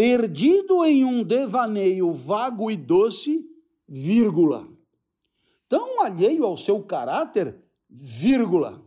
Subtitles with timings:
[0.00, 3.46] perdido em um devaneio vago e doce,
[3.86, 4.66] vírgula.
[5.68, 8.82] Tão alheio ao seu caráter, vírgula.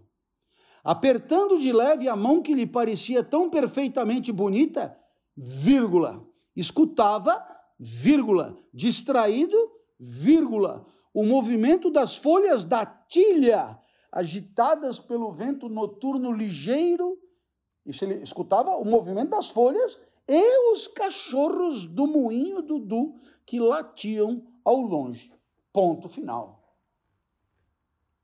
[0.83, 4.97] Apertando de leve a mão que lhe parecia tão perfeitamente bonita,
[5.37, 6.27] vírgula.
[6.55, 7.45] Escutava,
[7.79, 8.57] vírgula.
[8.73, 9.55] Distraído,
[9.99, 10.83] vírgula.
[11.13, 13.79] O movimento das folhas da tilha,
[14.11, 17.19] agitadas pelo vento noturno ligeiro,
[17.85, 24.45] isso ele escutava o movimento das folhas e os cachorros do moinho Dudu que latiam
[24.63, 25.31] ao longe.
[25.71, 26.63] Ponto final.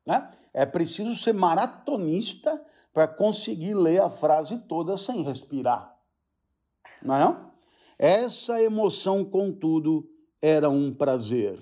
[0.05, 0.31] Né?
[0.53, 2.63] É preciso ser maratonista
[2.94, 5.95] para conseguir ler a frase toda sem respirar.
[7.02, 7.20] Não é?
[7.20, 7.49] Não?
[7.98, 10.09] Essa emoção, contudo,
[10.41, 11.59] era um prazer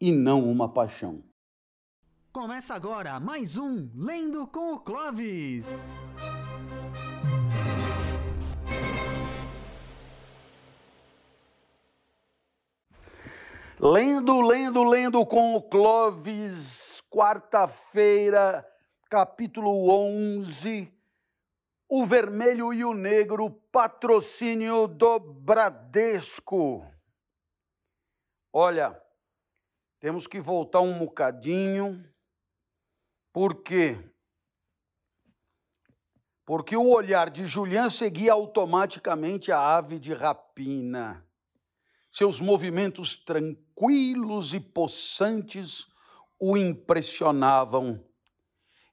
[0.00, 1.24] e não uma paixão.
[2.32, 5.66] Começa agora mais um Lendo com o Clovis.
[13.82, 18.62] Lendo, lendo, lendo com o Clovis, quarta-feira,
[19.08, 20.92] capítulo 11,
[21.88, 26.86] o vermelho e o negro, patrocínio do Bradesco.
[28.52, 29.02] Olha,
[29.98, 32.04] temos que voltar um bocadinho,
[33.32, 33.96] por quê?
[36.44, 41.26] Porque o olhar de Julian seguia automaticamente a ave de rapina.
[42.12, 43.69] Seus movimentos tranquilos
[44.52, 45.86] e possantes
[46.38, 48.04] o impressionavam.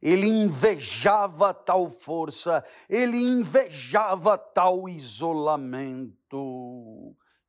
[0.02, 6.38] Ele invejava tal força, ele invejava tal isolamento.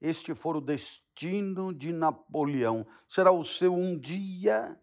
[0.00, 2.86] Este for o destino de Napoleão.
[3.06, 4.80] Será o seu um dia?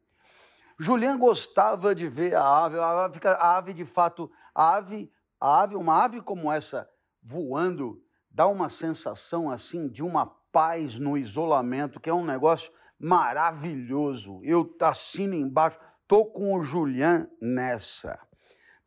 [0.77, 5.09] Julian gostava de ver a ave, a ave, a ave de fato, a ave,
[5.39, 6.87] a ave, uma ave como essa
[7.23, 14.39] voando, dá uma sensação assim de uma paz no isolamento, que é um negócio maravilhoso.
[14.41, 18.17] Eu assino embaixo, estou com o Julian nessa.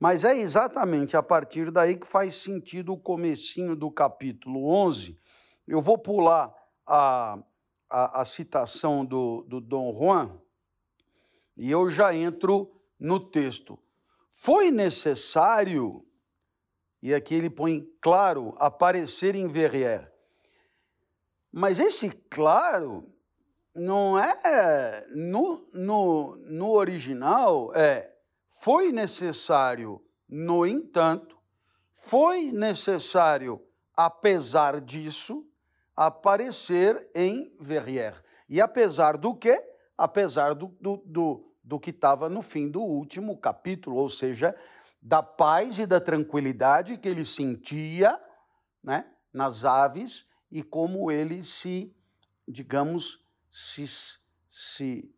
[0.00, 5.20] Mas é exatamente a partir daí que faz sentido o comecinho do capítulo 11.
[5.66, 6.54] Eu vou pular
[6.87, 7.38] a,
[7.91, 10.41] a, a citação do, do Dom Juan
[11.54, 13.78] e eu já entro no texto.
[14.32, 16.03] Foi necessário,
[17.03, 20.09] e aqui ele põe claro, aparecer em Verrières
[21.53, 23.10] mas esse claro
[23.75, 28.12] não é no, no, no original, é
[28.48, 31.38] foi necessário, no entanto,
[31.92, 33.62] foi necessário,
[33.97, 35.47] apesar disso,
[35.94, 38.20] aparecer em Verrières.
[38.48, 39.62] E apesar do quê?
[39.97, 44.54] Apesar do, do, do, do que estava no fim do último capítulo, ou seja,
[45.00, 48.20] da paz e da tranquilidade que ele sentia
[48.82, 51.94] né, nas aves e como ele se,
[52.47, 55.14] digamos, se, se,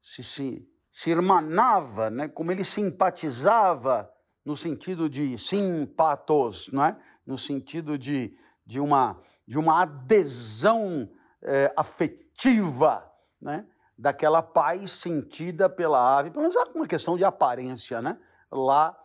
[0.00, 2.28] se, se, se irmanava, né?
[2.28, 4.10] como ele simpatizava
[4.44, 6.96] no sentido de simpatos, não é?
[7.26, 8.36] no sentido de,
[8.66, 11.10] de, uma, de uma adesão
[11.42, 13.66] é, afetiva, né?
[13.96, 18.18] daquela paz sentida pela ave, pelo menos é uma questão de aparência, né?
[18.50, 18.96] lá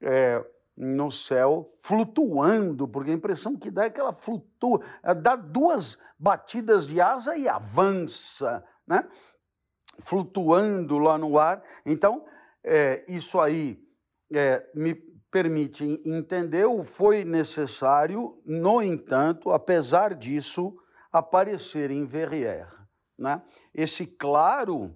[0.00, 0.44] é,
[0.76, 5.98] no céu, flutuando, porque a impressão que dá é que ela flutua, ela dá duas
[6.18, 9.06] batidas de asa e avança, né?
[9.98, 11.62] flutuando lá no ar.
[11.84, 12.24] Então,
[12.64, 13.82] é, isso aí
[14.32, 14.94] é, me
[15.30, 20.76] permite entender foi necessário, no entanto, apesar disso,
[21.10, 22.80] aparecer em Verrières.
[23.18, 23.42] Né?
[23.74, 24.94] Esse claro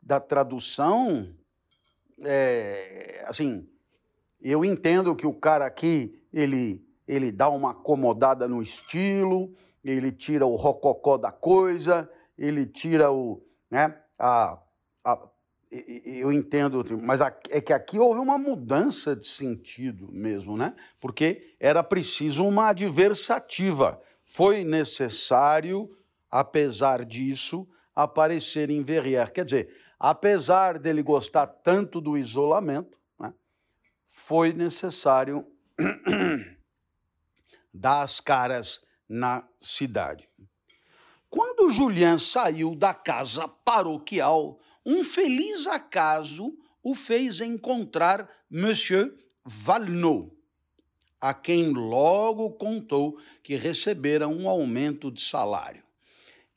[0.00, 1.34] da tradução,
[2.20, 3.68] é, assim,
[4.42, 9.54] eu entendo que o cara aqui, ele, ele dá uma acomodada no estilo,
[9.84, 13.42] ele tira o rococó da coisa, ele tira o.
[13.70, 14.58] Né, a,
[15.04, 15.28] a,
[16.04, 20.74] eu entendo, mas é que aqui houve uma mudança de sentido mesmo, né?
[21.00, 23.98] Porque era preciso uma adversativa.
[24.22, 25.90] Foi necessário,
[26.30, 29.30] apesar disso, aparecer em Verrières.
[29.30, 32.98] Quer dizer, apesar dele gostar tanto do isolamento,
[34.12, 35.44] foi necessário
[37.72, 40.28] dar as caras na cidade.
[41.30, 50.30] Quando Julian saiu da casa paroquial, um feliz acaso o fez encontrar Monsieur Valnot,
[51.18, 55.82] a quem logo contou que recebera um aumento de salário.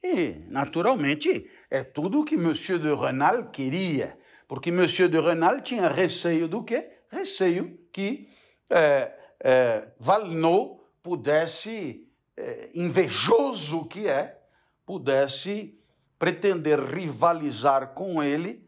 [0.04, 5.88] E, naturalmente, é tudo o que Monsieur de Renal queria, porque Monsieur de Renal tinha
[5.88, 6.94] receio do quê?
[7.15, 8.29] Receio que
[8.69, 12.07] é, é, Valnot pudesse
[12.38, 14.39] é, invejoso que é,
[14.85, 15.79] pudesse
[16.19, 18.67] pretender rivalizar com ele,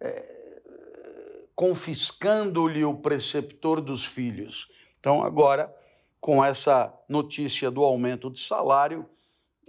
[0.00, 0.60] é,
[1.54, 4.70] confiscando-lhe o preceptor dos filhos.
[4.98, 5.74] Então, agora,
[6.20, 9.08] com essa notícia do aumento de salário,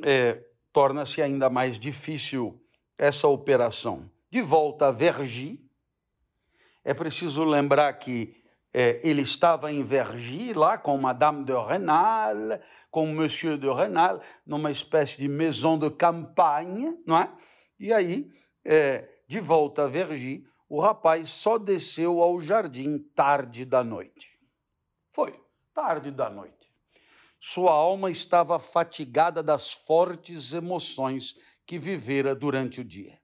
[0.01, 2.59] é, torna-se ainda mais difícil
[2.97, 4.09] essa operação.
[4.29, 5.62] De volta a Vergy,
[6.83, 8.35] é preciso lembrar que
[8.73, 12.35] é, ele estava em Vergy, lá com Madame de Renal,
[12.89, 17.31] com Monsieur de Renal, numa espécie de maison de campagne, não é?
[17.79, 18.29] E aí,
[18.65, 24.39] é, de volta a Vergy, o rapaz só desceu ao jardim tarde da noite.
[25.11, 25.39] Foi,
[25.73, 26.73] tarde da noite.
[27.39, 31.35] Sua alma estava fatigada das fortes emoções
[31.65, 33.19] que vivera durante o dia.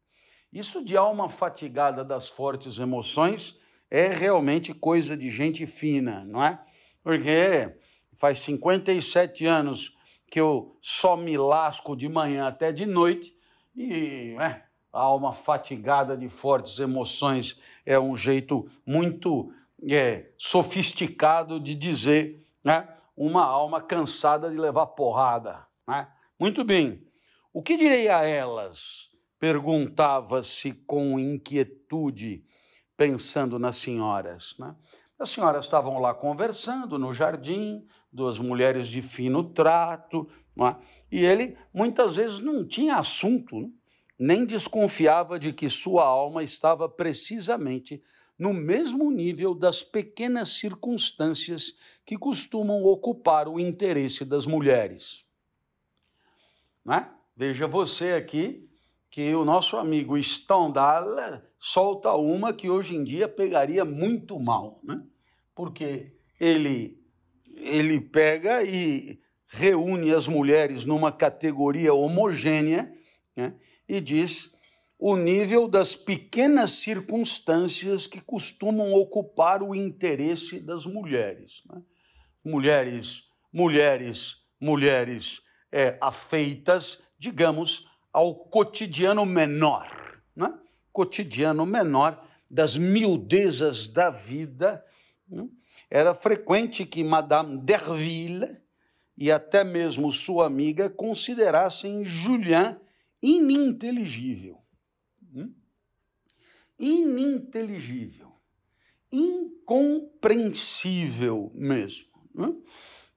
[0.51, 3.59] Isso de alma fatigada das fortes emoções
[3.89, 6.59] é realmente coisa de gente fina, não é?
[7.03, 7.75] Porque
[8.15, 9.95] faz 57 anos
[10.29, 13.35] que eu só me lasco de manhã até de noite
[13.75, 19.53] e é, a alma fatigada de fortes emoções é um jeito muito
[19.87, 25.65] é, sofisticado de dizer né, uma alma cansada de levar porrada.
[25.87, 26.07] Né?
[26.39, 27.07] Muito bem.
[27.53, 29.08] O que direi a elas?
[29.39, 32.43] Perguntava-se com inquietude
[32.97, 34.53] pensando nas senhoras.
[34.59, 34.75] Né?
[35.17, 40.75] As senhoras estavam lá conversando no jardim, duas mulheres de fino trato, é?
[41.09, 43.69] e ele muitas vezes não tinha assunto, né?
[44.19, 48.03] nem desconfiava de que sua alma estava precisamente
[48.37, 51.73] no mesmo nível das pequenas circunstâncias
[52.05, 55.25] que costumam ocupar o interesse das mulheres.
[56.89, 57.05] É?
[57.35, 58.68] Veja você aqui
[59.09, 65.01] que o nosso amigo Stendhal solta uma que hoje em dia pegaria muito mal, né?
[65.55, 67.03] porque ele,
[67.55, 72.93] ele pega e reúne as mulheres numa categoria homogênea
[73.35, 73.55] né?
[73.87, 74.55] e diz
[74.97, 81.63] o nível das pequenas circunstâncias que costumam ocupar o interesse das mulheres.
[81.67, 81.81] Né?
[82.43, 85.41] Mulheres, mulheres, mulheres
[85.71, 89.87] é, afeitas, digamos, ao cotidiano menor,
[90.35, 90.53] né?
[90.91, 94.83] cotidiano menor das miudezas da vida.
[95.27, 95.47] Né?
[95.89, 98.57] Era frequente que Madame Derville
[99.17, 102.77] e até mesmo sua amiga considerassem Julien
[103.21, 104.57] ininteligível.
[105.31, 105.47] Né?
[106.79, 108.31] Ininteligível.
[109.11, 112.09] Incompreensível mesmo.
[112.33, 112.55] Né?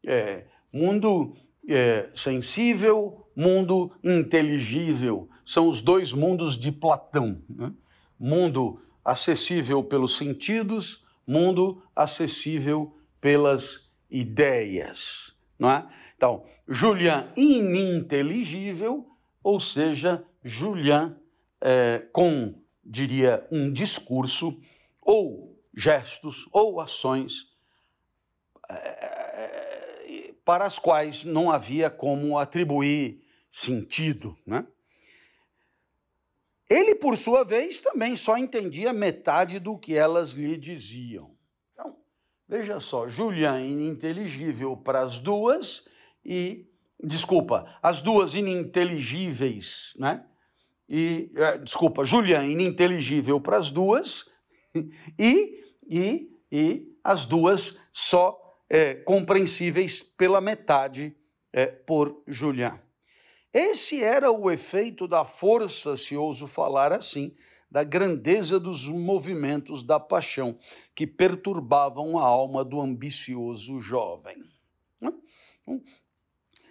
[0.04, 1.36] É, mundo
[1.68, 5.28] é, sensível, mundo inteligível.
[5.44, 7.40] São os dois mundos de Platão.
[7.48, 7.72] Né?
[8.18, 15.34] Mundo acessível pelos sentidos, mundo acessível pelas ideias.
[15.58, 15.86] Não é?
[16.16, 19.06] Então, Julian ininteligível,
[19.42, 21.16] ou seja, Julian
[21.60, 24.60] é, com, diria, um discurso
[25.00, 27.48] ou gestos ou ações
[28.68, 29.61] é,
[30.52, 34.36] para as quais não havia como atribuir sentido.
[34.46, 34.66] Né?
[36.68, 41.34] Ele, por sua vez, também só entendia metade do que elas lhe diziam.
[41.72, 41.96] Então,
[42.46, 45.86] veja só, Julian ininteligível para as duas
[46.22, 46.68] e,
[47.02, 50.22] desculpa, as duas ininteligíveis, né?
[50.86, 54.30] E, é, desculpa, Julian ininteligível para as duas
[55.18, 58.41] e, e, e as duas só
[58.72, 61.14] é, compreensíveis pela metade
[61.52, 62.80] é, por Julian.
[63.52, 67.34] Esse era o efeito da força, se ouso falar assim,
[67.70, 70.58] da grandeza dos movimentos da paixão
[70.94, 74.42] que perturbavam a alma do ambicioso jovem.
[75.66, 75.82] Hum?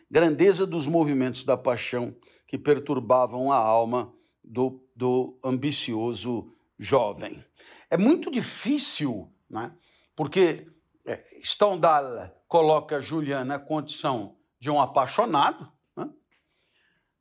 [0.09, 2.15] Grandeza dos movimentos da paixão
[2.47, 4.11] que perturbavam a alma
[4.43, 7.43] do, do ambicioso jovem.
[7.91, 9.71] É muito difícil, né?
[10.15, 10.65] porque
[11.43, 15.71] Stendhal coloca Julian na condição de um apaixonado,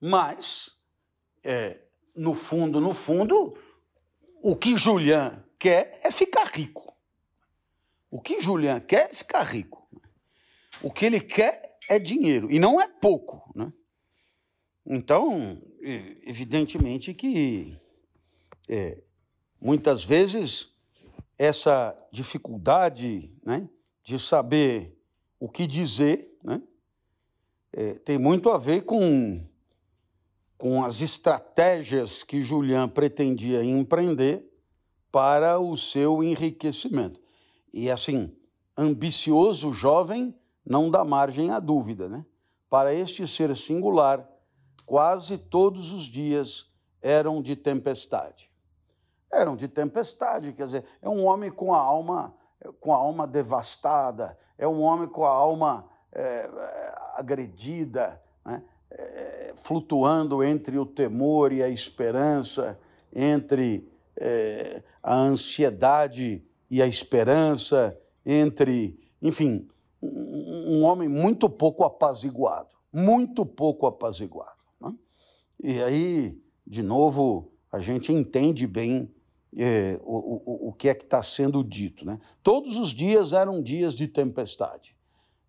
[0.01, 0.77] mas,
[1.45, 1.79] é,
[2.15, 3.57] no fundo, no fundo,
[4.43, 6.97] o que Julian quer é ficar rico.
[8.11, 9.89] O que Julian quer é ficar rico.
[10.83, 13.53] O que ele quer é dinheiro, e não é pouco.
[13.55, 13.71] Né?
[14.87, 17.79] Então, evidentemente que
[18.69, 19.03] é,
[19.61, 20.70] muitas vezes
[21.43, 23.67] essa dificuldade né,
[24.05, 24.95] de saber
[25.39, 26.61] o que dizer né,
[27.73, 29.43] é, tem muito a ver com
[30.59, 34.45] com as estratégias que Julian pretendia empreender
[35.11, 37.19] para o seu enriquecimento.
[37.73, 38.37] E assim,
[38.77, 42.27] ambicioso jovem não dá margem à dúvida, né?
[42.69, 44.29] para este ser singular,
[44.85, 46.71] quase todos os dias
[47.01, 48.50] eram de tempestade.
[49.33, 52.35] Eram de tempestade, quer dizer, é um homem com a alma,
[52.81, 56.49] com a alma devastada, é um homem com a alma é,
[57.15, 58.63] agredida, né?
[58.91, 62.79] é, flutuando entre o temor e a esperança,
[63.15, 69.69] entre é, a ansiedade e a esperança, entre, enfim,
[70.03, 74.61] um, um homem muito pouco apaziguado, muito pouco apaziguado.
[74.81, 74.95] Né?
[75.63, 79.13] E aí, de novo, a gente entende bem
[79.57, 82.05] é, o, o, o que é que está sendo dito.
[82.05, 82.19] Né?
[82.43, 84.97] Todos os dias eram dias de tempestade.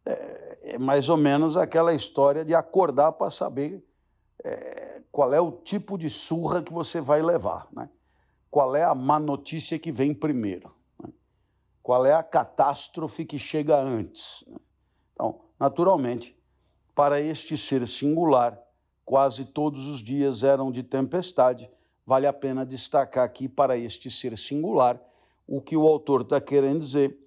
[0.05, 3.83] É, é mais ou menos aquela história de acordar para saber
[4.43, 7.89] é, qual é o tipo de surra que você vai levar, né?
[8.49, 11.11] qual é a má notícia que vem primeiro, né?
[11.83, 14.43] qual é a catástrofe que chega antes.
[14.47, 14.57] Né?
[15.13, 16.37] Então, naturalmente,
[16.95, 18.59] para este ser singular,
[19.05, 21.69] quase todos os dias eram de tempestade.
[22.11, 25.01] Vale a pena destacar aqui para este ser singular
[25.47, 27.17] o que o autor está querendo dizer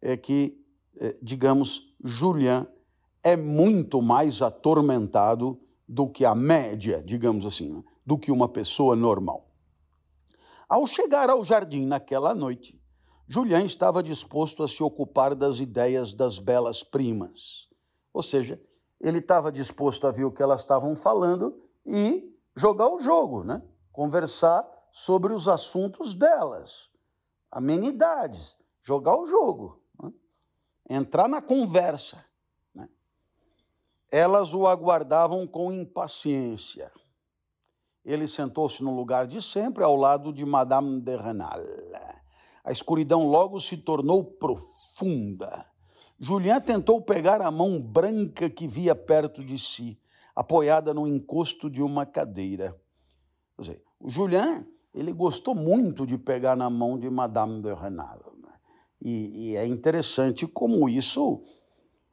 [0.00, 0.58] é que,
[0.98, 2.66] é, digamos, Julian
[3.22, 7.84] é muito mais atormentado do que a média, digamos assim, né?
[8.06, 9.46] do que uma pessoa normal.
[10.66, 12.80] Ao chegar ao jardim naquela noite,
[13.28, 17.68] Julian estava disposto a se ocupar das ideias das belas primas.
[18.10, 18.58] Ou seja,
[18.98, 23.60] ele estava disposto a ver o que elas estavam falando e jogar o jogo, né?
[24.00, 26.88] Conversar sobre os assuntos delas,
[27.50, 30.10] amenidades, jogar o jogo, né?
[30.88, 32.24] entrar na conversa.
[32.74, 32.88] Né?
[34.10, 36.90] Elas o aguardavam com impaciência.
[38.02, 41.60] Ele sentou-se no lugar de sempre, ao lado de Madame de Renal.
[42.64, 45.66] A escuridão logo se tornou profunda.
[46.18, 50.00] Julian tentou pegar a mão branca que via perto de si,
[50.34, 52.74] apoiada no encosto de uma cadeira.
[53.56, 58.34] Quer dizer, o Julian ele gostou muito de pegar na mão de Madame de Renal.
[58.42, 58.52] Né?
[59.00, 61.44] E, e, é interessante como isso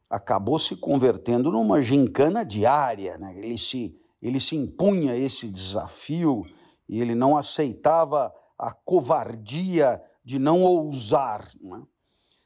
[0.09, 3.17] acabou se convertendo numa gincana diária.
[3.17, 3.37] Né?
[3.37, 6.43] Ele, se, ele se impunha esse desafio
[6.87, 11.49] e ele não aceitava a covardia de não ousar.
[11.59, 11.81] Né?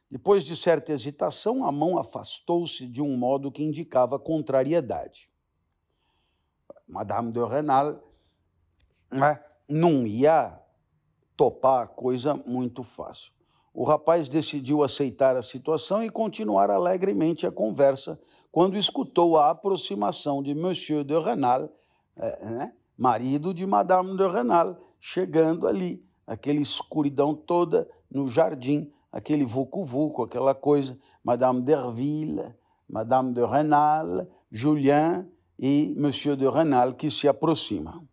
[0.09, 5.29] Depois de certa hesitação, a mão afastou-se de um modo que indicava contrariedade.
[6.87, 8.10] Madame de Renal
[9.67, 10.59] não ia
[11.35, 13.31] topar coisa muito fácil.
[13.73, 18.19] O rapaz decidiu aceitar a situação e continuar alegremente a conversa
[18.51, 21.69] quando escutou a aproximação de Monsieur de Renal,
[22.17, 29.45] é, né, marido de Madame de Renal, chegando ali, aquela escuridão toda no jardim, aquele
[29.45, 32.53] vucu-vucu, aquela coisa, Madame Derville,
[32.89, 38.05] Madame de Renal, Julien e Monsieur de Renal que se aproximam.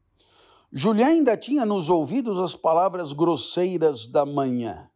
[0.72, 4.90] Julien ainda tinha nos ouvidos as palavras grosseiras da manhã,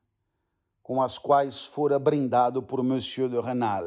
[0.82, 3.84] com as quais fora brindado por Monsieur de Renal.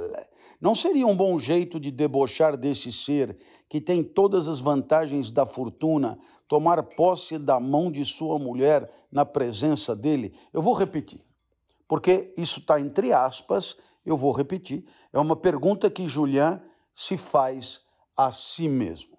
[0.60, 3.38] Não seria um bom jeito de debochar desse ser
[3.70, 9.26] que tem todas as vantagens da fortuna, tomar posse da mão de sua mulher na
[9.26, 10.34] presença dele?
[10.52, 11.26] Eu vou repetir
[11.88, 16.62] porque isso está entre aspas, eu vou repetir, é uma pergunta que Julian
[16.94, 17.82] se faz
[18.16, 19.15] a si mesmo.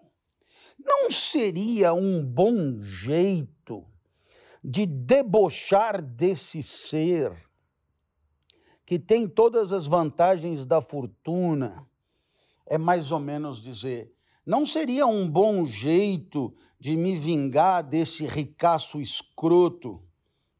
[0.86, 3.84] Não seria um bom jeito
[4.62, 7.36] de debochar desse ser
[8.86, 11.84] que tem todas as vantagens da fortuna?
[12.64, 14.12] É mais ou menos dizer,
[14.46, 20.00] não seria um bom jeito de me vingar desse ricaço escroto,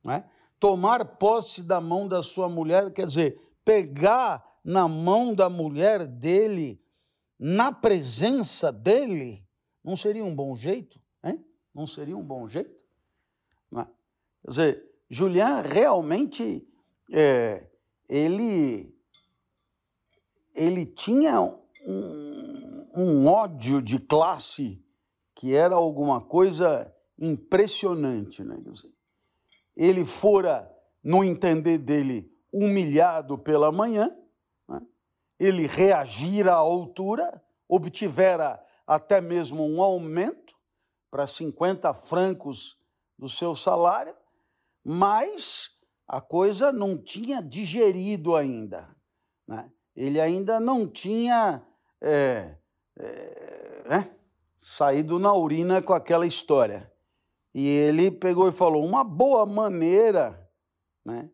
[0.08, 0.24] é?
[0.58, 6.80] tomar posse da mão da sua mulher, quer dizer, pegar na mão da mulher dele,
[7.38, 9.45] na presença dele,
[9.86, 11.00] não seria um bom jeito?
[11.22, 11.46] Hein?
[11.72, 12.84] Não seria um bom jeito?
[13.72, 13.84] É?
[14.42, 16.68] Quer dizer, Julian realmente,
[17.12, 17.64] é,
[18.08, 18.92] ele,
[20.56, 21.40] ele tinha
[21.86, 24.84] um, um ódio de classe
[25.36, 28.60] que era alguma coisa impressionante, né?
[28.64, 28.92] Quer dizer,
[29.76, 30.68] ele fora,
[31.00, 34.10] no entender dele, humilhado pela manhã,
[34.68, 34.80] né?
[35.38, 40.54] ele reagira à altura, obtivera até mesmo um aumento
[41.10, 42.78] para 50 francos
[43.18, 44.14] do seu salário,
[44.84, 45.70] mas
[46.06, 48.94] a coisa não tinha digerido ainda.
[49.46, 49.70] Né?
[49.94, 51.66] Ele ainda não tinha
[52.00, 52.56] é,
[52.98, 54.16] é, né?
[54.58, 56.92] saído na urina com aquela história.
[57.54, 60.48] E ele pegou e falou: uma boa maneira
[61.04, 61.30] né,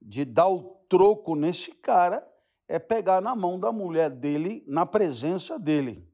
[0.00, 2.26] de dar o troco nesse cara
[2.68, 6.10] é pegar na mão da mulher dele, na presença dele.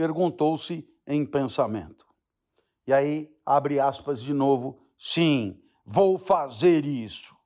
[0.00, 2.06] Perguntou-se em pensamento.
[2.86, 7.36] E aí, abre aspas de novo, sim, vou fazer isso.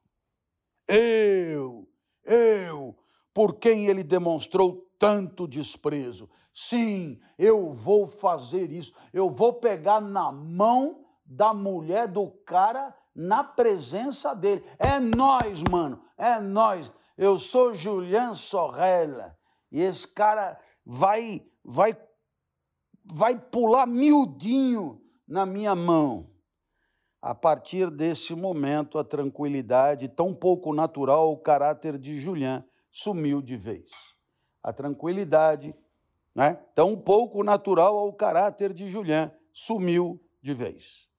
[0.87, 1.88] Eu,
[2.25, 2.96] eu,
[3.34, 6.30] por quem ele demonstrou tanto desprezo.
[6.52, 8.94] Sim, eu vou fazer isso.
[9.12, 14.64] Eu vou pegar na mão da mulher do cara na presença dele.
[14.78, 16.00] É nós, mano.
[16.16, 16.92] É nós.
[17.18, 19.37] Eu sou Julian Sorrella.
[19.73, 20.56] E esse cara
[20.87, 21.94] vai vai
[23.04, 26.30] vai pular miudinho na minha mão.
[27.20, 33.56] A partir desse momento, a tranquilidade, tão pouco natural o caráter de Julian, sumiu de
[33.56, 33.90] vez.
[34.62, 35.75] A tranquilidade,
[36.34, 41.11] né, tão pouco natural ao caráter de Julian, sumiu de vez.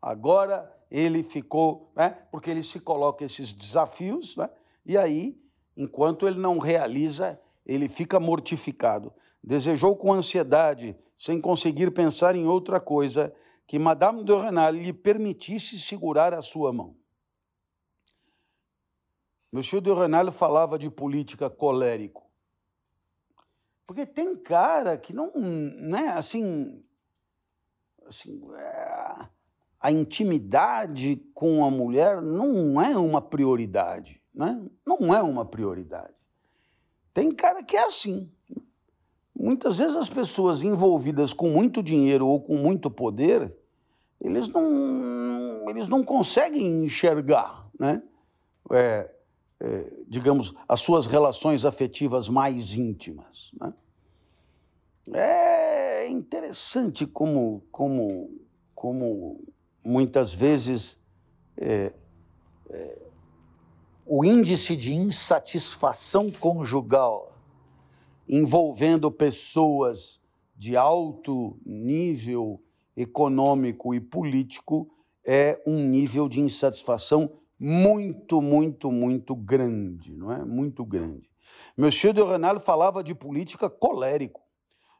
[0.00, 4.48] Agora ele ficou, né, porque ele se coloca esses desafios, né,
[4.86, 5.40] e aí,
[5.76, 9.12] enquanto ele não realiza, ele fica mortificado.
[9.42, 13.34] Desejou com ansiedade, sem conseguir pensar em outra coisa,
[13.66, 16.96] que Madame de Renal lhe permitisse segurar a sua mão.
[19.52, 22.24] Monsieur de Renal falava de política colérico.
[23.86, 26.82] Porque tem cara que não, né, assim,
[28.06, 29.28] assim é,
[29.78, 34.66] a intimidade com a mulher não é uma prioridade, né?
[34.86, 36.14] Não é uma prioridade.
[37.14, 38.28] Tem cara que é assim.
[39.34, 43.54] Muitas vezes as pessoas envolvidas com muito dinheiro ou com muito poder,
[44.20, 48.02] eles não, eles não conseguem enxergar, né?
[48.72, 49.10] É,
[49.60, 53.52] é, digamos, as suas relações afetivas mais íntimas.
[53.60, 53.74] Né?
[55.12, 58.30] É interessante como, como,
[58.74, 59.40] como
[59.84, 60.98] muitas vezes
[61.56, 61.92] é,
[62.70, 63.03] é,
[64.06, 67.32] o índice de insatisfação conjugal
[68.28, 70.20] envolvendo pessoas
[70.56, 72.62] de alto nível
[72.96, 74.88] econômico e político
[75.26, 80.44] é um nível de insatisfação muito, muito, muito grande, não é?
[80.44, 81.30] Muito grande.
[81.76, 84.42] Monsieur de Renal falava de política colérico.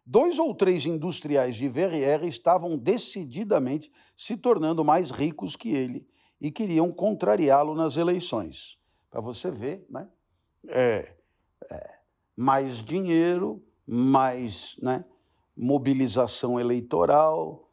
[0.07, 6.07] Dois ou três industriais de Verrières estavam decididamente se tornando mais ricos que ele
[6.40, 8.79] e queriam contrariá-lo nas eleições.
[9.14, 10.09] Para você ver, né?
[10.66, 11.14] É,
[11.70, 11.98] é,
[12.37, 15.05] mais dinheiro, mais né,
[15.57, 17.70] mobilização eleitoral,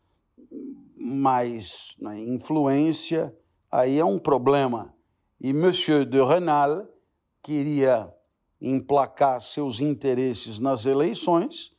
[0.95, 3.35] mais né, influência,
[3.71, 4.93] aí é um problema.
[5.39, 6.85] E Monsieur de Renal
[7.41, 8.13] queria
[8.61, 11.75] emplacar seus interesses nas eleições,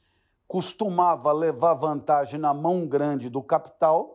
[0.49, 4.12] costumava levar vantagem na mão grande do capital,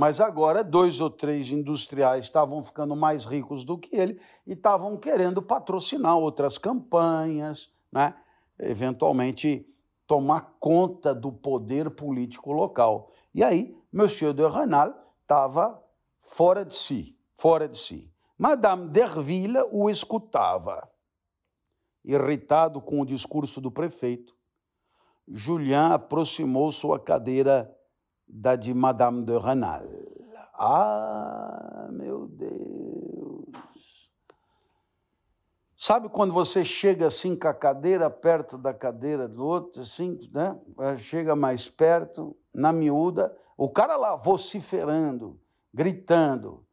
[0.00, 4.96] mas agora dois ou três industriais estavam ficando mais ricos do que ele e estavam
[4.96, 8.14] querendo patrocinar outras campanhas, né?
[8.58, 9.68] eventualmente
[10.06, 13.12] tomar conta do poder político local.
[13.34, 15.78] E aí, Monsieur de Renal estava
[16.18, 18.10] fora de si, fora de si.
[18.38, 20.88] Madame Derville o escutava.
[22.02, 24.34] Irritado com o discurso do prefeito,
[25.28, 27.70] Julien aproximou sua cadeira
[28.32, 29.82] da de Madame de Renal.
[30.54, 34.10] Ah, meu Deus!
[35.76, 40.58] Sabe quando você chega assim com a cadeira perto da cadeira do outro, assim, né?
[40.98, 45.40] Chega mais perto, na miúda, o cara lá vociferando,
[45.72, 46.66] gritando.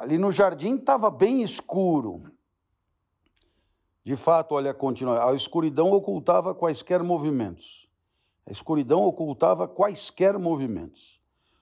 [0.00, 2.24] Ali no jardim estava bem escuro.
[4.02, 5.30] De fato, olha, continua.
[5.30, 7.87] A escuridão ocultava quaisquer movimentos.
[8.48, 11.20] A escuridão ocultava quaisquer movimentos.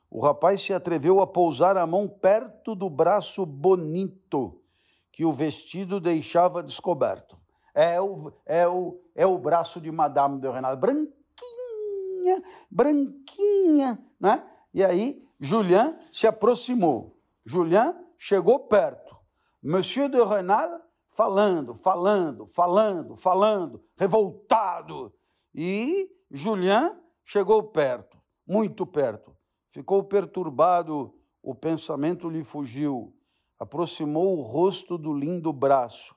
[0.09, 4.62] O rapaz se atreveu a pousar a mão perto do braço bonito
[5.11, 7.37] que o vestido deixava descoberto.
[7.75, 14.49] É o, é o, é o braço de Madame de Renal, branquinha, branquinha, né?
[14.72, 17.18] E aí Julien se aproximou.
[17.44, 19.16] Julien chegou perto.
[19.61, 25.12] Monsieur de Renal falando, falando, falando, falando, revoltado.
[25.53, 29.36] E Julien chegou perto, muito perto.
[29.70, 33.16] Ficou perturbado, o pensamento lhe fugiu
[33.58, 36.14] aproximou o rosto do lindo braço,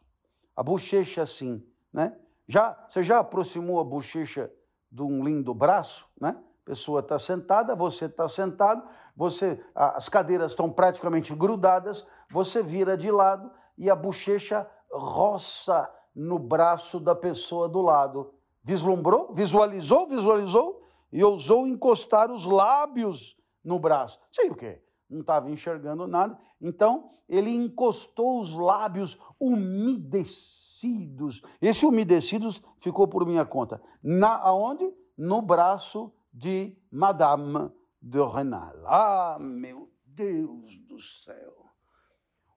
[0.56, 2.17] a bochecha assim, né?
[2.48, 4.52] Já, você já aproximou a bochecha
[4.91, 6.38] de um lindo braço, né?
[6.65, 8.84] Pessoa está sentada, você está sentado,
[9.15, 16.38] você, as cadeiras estão praticamente grudadas, você vira de lado e a bochecha roça no
[16.38, 18.34] braço da pessoa do lado.
[18.63, 24.19] Vislumbrou, visualizou, visualizou e ousou encostar os lábios no braço.
[24.32, 24.82] Sei o quê?
[25.10, 26.38] não estava enxergando nada.
[26.62, 31.41] Então, ele encostou os lábios umedecidos.
[31.62, 33.82] Esse umedecidos ficou por minha conta.
[34.04, 34.93] Na, aonde?
[35.17, 38.76] No braço de Madame de Renal.
[38.86, 41.56] Ah, meu Deus do céu.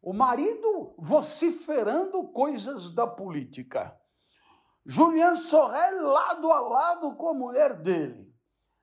[0.01, 3.97] O marido vociferando coisas da política.
[4.85, 8.33] Julian Sorel lado a lado com a mulher dele.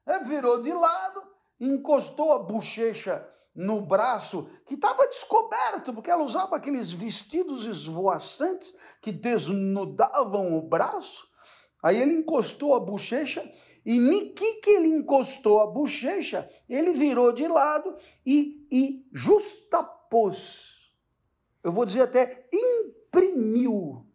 [0.07, 1.21] Ele virou de lado,
[1.59, 9.11] encostou a bochecha no braço, que estava descoberto, porque ela usava aqueles vestidos esvoaçantes que
[9.11, 11.27] desnudavam o braço.
[11.83, 13.43] Aí ele encostou a bochecha
[13.85, 20.93] e que, que ele encostou a bochecha, ele virou de lado e, e justapôs,
[21.63, 24.08] eu vou dizer até imprimiu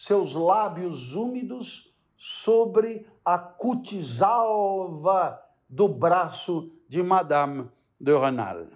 [0.00, 8.68] seus lábios úmidos sobre a cutisalva do braço de Madame de Renal.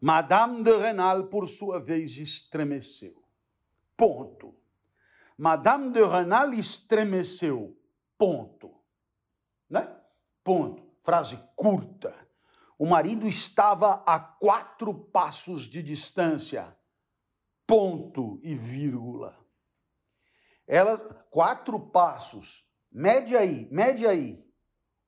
[0.00, 3.20] Madame de Renal, por sua vez, estremeceu.
[3.96, 4.54] Ponto.
[5.36, 7.76] Madame de Renal estremeceu.
[8.16, 8.70] Ponto.
[9.68, 9.92] Né?
[10.44, 10.84] Ponto.
[11.02, 12.14] Frase curta.
[12.78, 16.76] O marido estava a quatro passos de distância.
[17.66, 19.43] Ponto e vírgula.
[20.66, 22.64] Elas, quatro passos.
[22.90, 24.42] Mede aí, mede aí.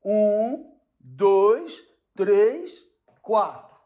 [0.05, 1.83] Um, dois,
[2.15, 2.85] três,
[3.23, 3.77] quatro.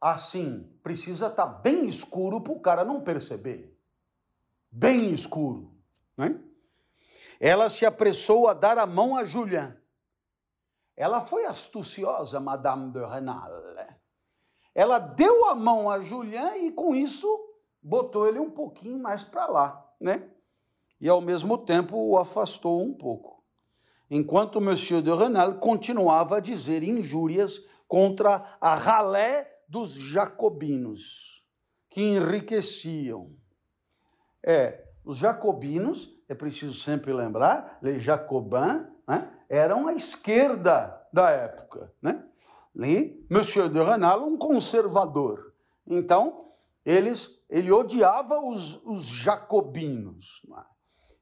[0.00, 3.78] Assim, precisa estar tá bem escuro para o cara não perceber.
[4.70, 5.74] Bem escuro.
[6.16, 6.38] Né?
[7.40, 9.76] Ela se apressou a dar a mão a Julian.
[10.96, 13.50] Ela foi astuciosa, Madame de Renal.
[14.74, 17.26] Ela deu a mão a Julian e, com isso,
[17.82, 20.28] botou ele um pouquinho mais para lá né?
[21.00, 23.42] E ao mesmo tempo o afastou um pouco.
[24.10, 31.44] Enquanto Monsieur de Renal continuava a dizer injúrias contra a ralé dos jacobinos,
[31.88, 33.32] que enriqueciam.
[34.42, 41.92] É, os jacobinos, é preciso sempre lembrar, les jacobins, né, eram a esquerda da época,
[42.00, 42.24] né?
[42.76, 45.54] E Monsieur de Renal, um conservador.
[45.86, 46.43] Então,
[46.84, 50.42] eles ele odiava os, os jacobinos.
[50.58, 50.74] É?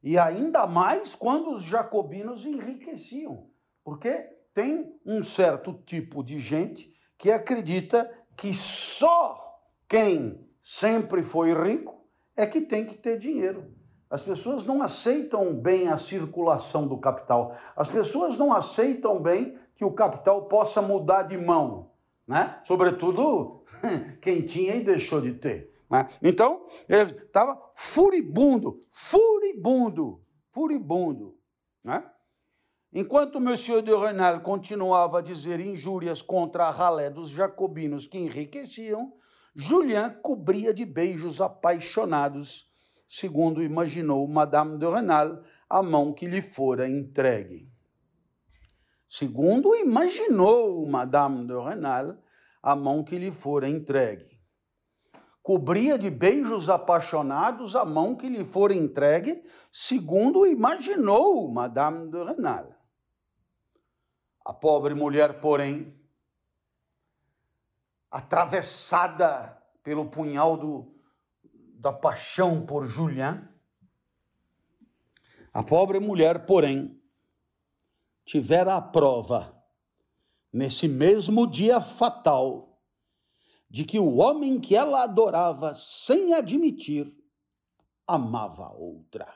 [0.03, 3.51] E ainda mais quando os jacobinos enriqueciam.
[3.85, 4.11] Porque
[4.55, 12.46] tem um certo tipo de gente que acredita que só quem sempre foi rico é
[12.46, 13.75] que tem que ter dinheiro.
[14.09, 17.57] As pessoas não aceitam bem a circulação do capital.
[17.75, 21.91] As pessoas não aceitam bem que o capital possa mudar de mão,
[22.33, 22.59] né?
[22.64, 23.62] Sobretudo
[24.23, 25.71] quem tinha e deixou de ter.
[25.90, 26.09] Né?
[26.23, 31.37] Então, ele estava furibundo, furibundo, furibundo.
[31.85, 32.03] Né?
[32.90, 39.12] Enquanto Monsieur de Renal continuava a dizer injúrias contra a ralé dos jacobinos que enriqueciam,
[39.55, 42.66] Julien cobria de beijos apaixonados,
[43.07, 47.72] segundo imaginou Madame de Renal, a mão que lhe fora entregue.
[49.14, 52.16] Segundo imaginou Madame de Renal,
[52.62, 54.33] a mão que lhe fora entregue
[55.42, 62.72] cobria de beijos apaixonados a mão que lhe fora entregue, segundo imaginou Madame de Renal.
[64.44, 66.01] A pobre mulher, porém,
[68.11, 70.94] atravessada pelo punhal do,
[71.75, 73.48] da paixão por Julien,
[75.53, 77.02] a pobre mulher, porém,
[78.33, 79.55] tivera a prova,
[80.51, 82.81] nesse mesmo dia fatal,
[83.68, 87.14] de que o homem que ela adorava, sem admitir,
[88.07, 89.29] amava outra.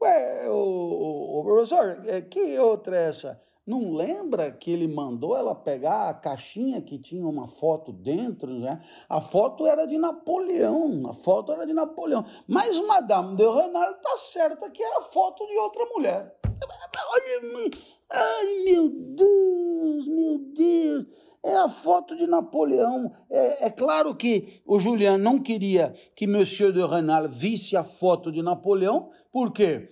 [0.00, 3.42] Ué, o, professor, que outra é essa?
[3.66, 8.80] Não lembra que ele mandou ela pegar a caixinha que tinha uma foto dentro, né?
[9.08, 12.24] A foto era de Napoleão, a foto era de Napoleão.
[12.46, 16.36] Mas Madame de Renal está certa que é a foto de outra mulher.
[18.10, 21.06] Ai meu Deus, meu Deus
[21.44, 23.12] é a foto de Napoleão.
[23.30, 28.32] É, é, claro que o Julian não queria que Monsieur de Renal visse a foto
[28.32, 29.90] de Napoleão, por quê?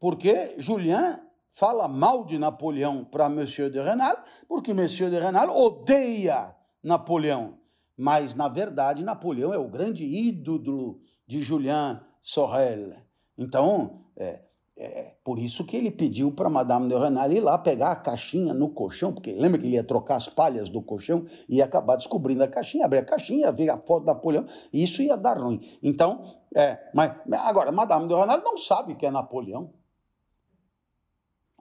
[0.00, 1.20] Porque Julian
[1.54, 4.16] fala mal de Napoleão para Monsieur de Renal,
[4.48, 7.58] porque Monsieur de Renal odeia Napoleão.
[7.96, 12.94] Mas, na verdade, Napoleão é o grande ídolo de Julian Sorel.
[13.38, 14.42] Então, é,
[14.76, 18.52] é por isso que ele pediu para Madame de Renal ir lá pegar a caixinha
[18.52, 21.94] no colchão, porque lembra que ele ia trocar as palhas do colchão e ia acabar
[21.94, 25.38] descobrindo a caixinha, abrir a caixinha, ver a foto da Napoleão, e isso ia dar
[25.40, 25.60] ruim.
[25.80, 29.72] Então, é, mas agora, Madame de Renal não sabe que é Napoleão.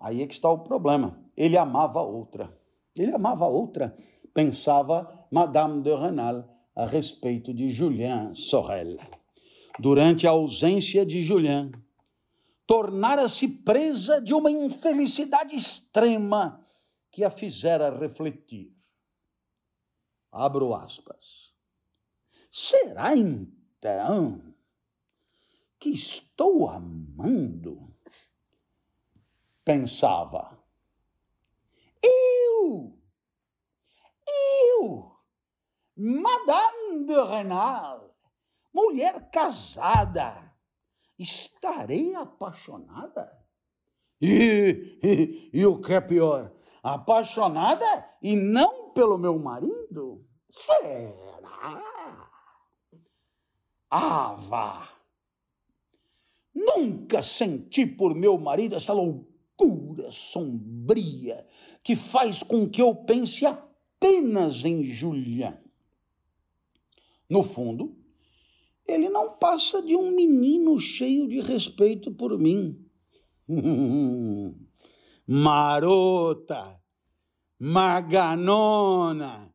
[0.03, 1.17] Aí é que está o problema.
[1.35, 2.53] Ele amava outra.
[2.95, 3.95] Ele amava outra,
[4.33, 8.97] pensava Madame de Renal a respeito de Julien Sorel.
[9.79, 11.71] Durante a ausência de Julien,
[12.67, 16.63] tornara-se presa de uma infelicidade extrema
[17.09, 18.75] que a fizera refletir.
[20.31, 21.53] Abro aspas.
[22.51, 24.43] Será então
[25.79, 27.92] que estou amando?
[29.63, 30.59] Pensava.
[32.01, 32.99] Eu,
[34.27, 35.15] eu,
[35.95, 38.13] Madame de Renal,
[38.73, 40.53] mulher casada,
[41.17, 43.39] estarei apaixonada?
[44.21, 50.27] E, e, e o que é pior, apaixonada e não pelo meu marido?
[50.49, 51.81] Será?
[54.35, 54.89] Vá!
[56.53, 59.32] Nunca senti por meu marido essa loucura
[60.11, 61.45] sombria
[61.83, 65.57] que faz com que eu pense apenas em Julian.
[67.29, 67.95] No fundo,
[68.85, 72.85] ele não passa de um menino cheio de respeito por mim.
[75.25, 76.79] Marota,
[77.57, 79.53] maganona,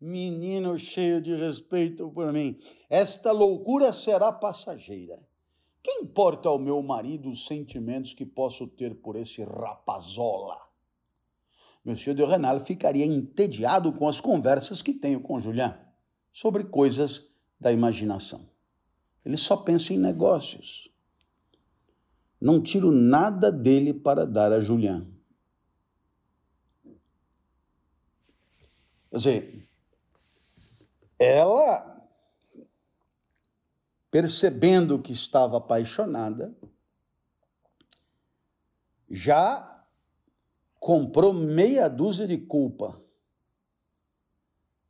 [0.00, 2.58] menino cheio de respeito por mim.
[2.88, 5.27] Esta loucura será passageira.
[5.82, 10.58] Que importa ao meu marido os sentimentos que posso ter por esse rapazola?
[11.84, 15.78] Monsieur de Renal ficaria entediado com as conversas que tenho com Julian
[16.32, 18.48] sobre coisas da imaginação.
[19.24, 20.90] Ele só pensa em negócios.
[22.40, 25.06] Não tiro nada dele para dar a Julian.
[29.10, 29.68] Quer dizer,
[31.18, 31.97] ela,
[34.10, 36.56] percebendo que estava apaixonada,
[39.10, 39.84] já
[40.78, 43.00] comprou meia dúzia de culpa.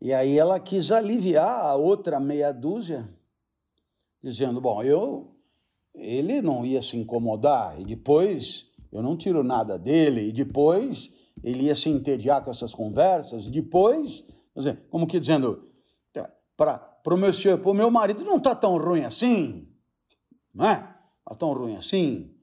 [0.00, 3.09] E aí ela quis aliviar a outra meia dúzia,
[4.22, 5.35] dizendo: bom, eu
[5.94, 11.64] ele não ia se incomodar, e depois eu não tiro nada dele, e depois ele
[11.64, 14.24] ia se entediar com essas conversas, e depois,
[14.90, 15.68] como que dizendo,
[16.57, 19.68] para o meu, pro meu marido não está tão ruim assim,
[20.54, 20.94] não é?
[21.20, 22.34] Está tão ruim assim.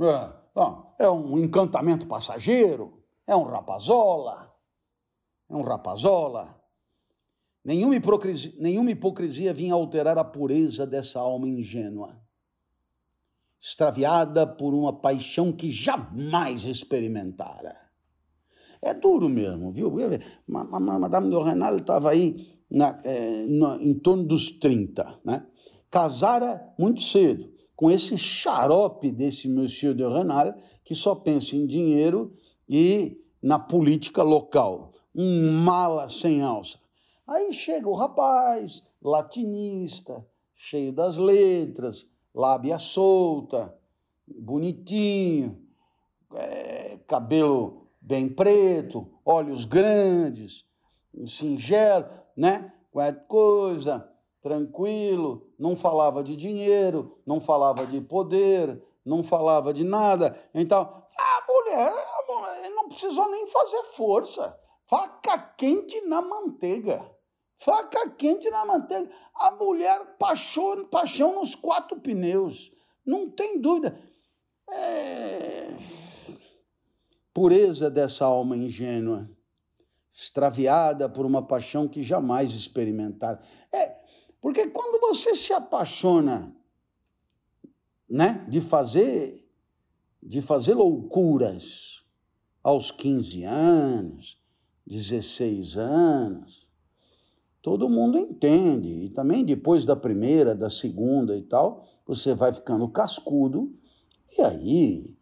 [0.00, 4.54] É, é um encantamento passageiro, é um rapazola,
[5.48, 6.58] é um rapazola.
[7.64, 12.18] Nenhuma hipocrisia, nenhuma hipocrisia vinha alterar a pureza dessa alma ingênua,
[13.60, 17.76] extraviada por uma paixão que jamais experimentara.
[18.80, 19.92] É duro mesmo, viu?
[20.46, 25.46] Madame de Renal estava aí na, é, na, em torno dos 30, né?
[25.90, 30.52] Casara muito cedo com esse xarope desse Monsieur de Renal,
[30.84, 32.34] que só pensa em dinheiro
[32.68, 34.92] e na política local.
[35.14, 36.76] Um mala sem alça.
[37.24, 40.26] Aí chega o rapaz, latinista,
[40.56, 43.72] cheio das letras, lábia solta,
[44.26, 45.62] bonitinho,
[46.34, 50.64] é, cabelo bem preto, olhos grandes,
[51.26, 52.06] singelo,
[52.38, 52.72] né?
[52.92, 54.08] Qualquer coisa,
[54.40, 60.38] tranquilo, não falava de dinheiro, não falava de poder, não falava de nada.
[60.54, 60.80] Então,
[61.18, 61.92] a mulher,
[62.74, 64.56] não precisou nem fazer força.
[64.86, 67.04] Faca quente na manteiga.
[67.56, 69.10] Faca quente na manteiga.
[69.34, 72.70] A mulher paixão, paixão nos quatro pneus.
[73.04, 74.00] Não tem dúvida.
[74.70, 75.68] É...
[77.34, 79.28] Pureza dessa alma ingênua,
[80.20, 83.38] extraviada por uma paixão que jamais experimentaram.
[83.72, 83.94] É,
[84.40, 86.52] porque quando você se apaixona,
[88.10, 89.46] né, de fazer
[90.20, 92.02] de fazer loucuras
[92.60, 94.42] aos 15 anos,
[94.84, 96.66] 16 anos,
[97.62, 98.88] todo mundo entende.
[98.88, 103.72] E também depois da primeira, da segunda e tal, você vai ficando cascudo,
[104.36, 105.16] e aí,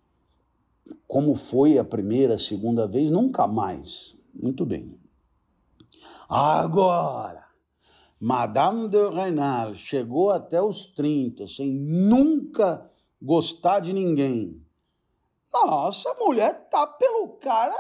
[1.07, 4.16] como foi a primeira, segunda vez, nunca mais.
[4.41, 4.99] Muito bem.
[6.29, 7.47] Agora,
[8.21, 14.63] Madame de Renal chegou até os 30 sem nunca gostar de ninguém.
[15.53, 17.75] Nossa, a mulher tá pelo cara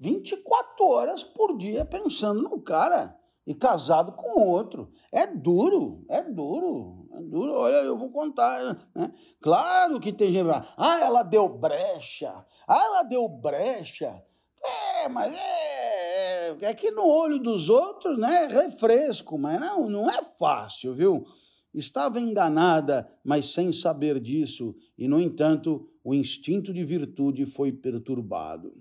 [0.00, 3.14] 24 horas por dia pensando no cara
[3.46, 4.90] e casado com outro.
[5.12, 7.52] É duro, é duro, é duro.
[7.52, 8.88] Olha, eu vou contar.
[8.94, 9.12] Né?
[9.42, 10.48] Claro que tem gente.
[10.76, 12.32] Ah, ela deu brecha.
[12.66, 14.22] Ah, ela deu brecha.
[15.02, 20.10] É, mas é, é que no olho dos outros, né, é refresco, mas não, não
[20.10, 21.24] é fácil, viu?
[21.72, 28.74] Estava enganada, mas sem saber disso, e no entanto, o instinto de virtude foi perturbado.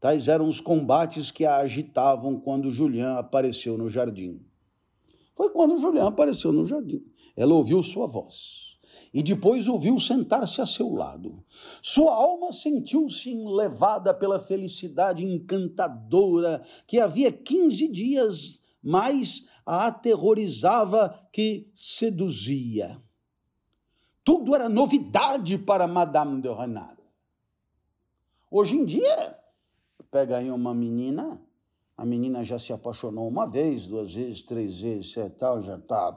[0.00, 4.40] Tais eram os combates que a agitavam quando Julián apareceu no jardim.
[5.36, 7.04] Foi quando Julián apareceu no jardim.
[7.36, 8.69] Ela ouviu sua voz
[9.12, 11.44] e depois ouviu sentar-se a seu lado.
[11.82, 21.70] Sua alma sentiu-se levada pela felicidade encantadora que havia quinze dias mais a aterrorizava que
[21.74, 23.00] seduzia.
[24.24, 26.96] Tudo era novidade para Madame de Renal.
[28.50, 29.38] Hoje em dia,
[30.10, 31.40] pega aí uma menina,
[31.96, 36.14] a menina já se apaixonou uma vez, duas vezes, três vezes, e tal, já está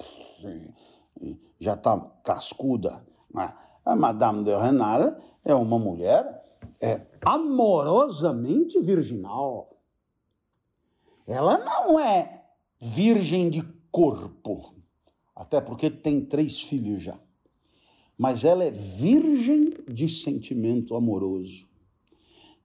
[1.60, 3.06] já tá cascuda.
[3.34, 3.54] Né?
[3.86, 6.44] A Madame de Renal é uma mulher
[6.80, 9.78] é, amorosamente virginal.
[11.26, 12.44] Ela não é
[12.80, 14.76] virgem de corpo,
[15.36, 17.18] até porque tem três filhos já.
[18.18, 21.66] Mas ela é virgem de sentimento amoroso.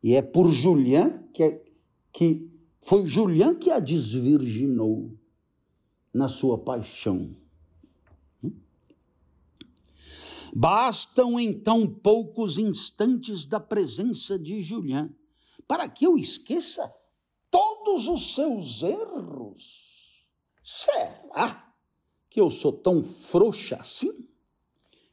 [0.03, 1.63] E é por Julián que, é,
[2.13, 5.11] que foi Julián que a desvirginou
[6.13, 7.37] na sua paixão.
[10.55, 15.11] Bastam então poucos instantes da presença de Julián
[15.67, 16.93] para que eu esqueça
[17.51, 20.27] todos os seus erros.
[20.63, 21.75] Será
[22.31, 24.29] que eu sou tão frouxa assim?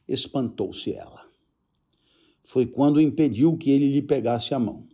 [0.08, 1.26] Espantou-se ela
[2.46, 4.86] foi quando impediu que ele lhe pegasse a mão.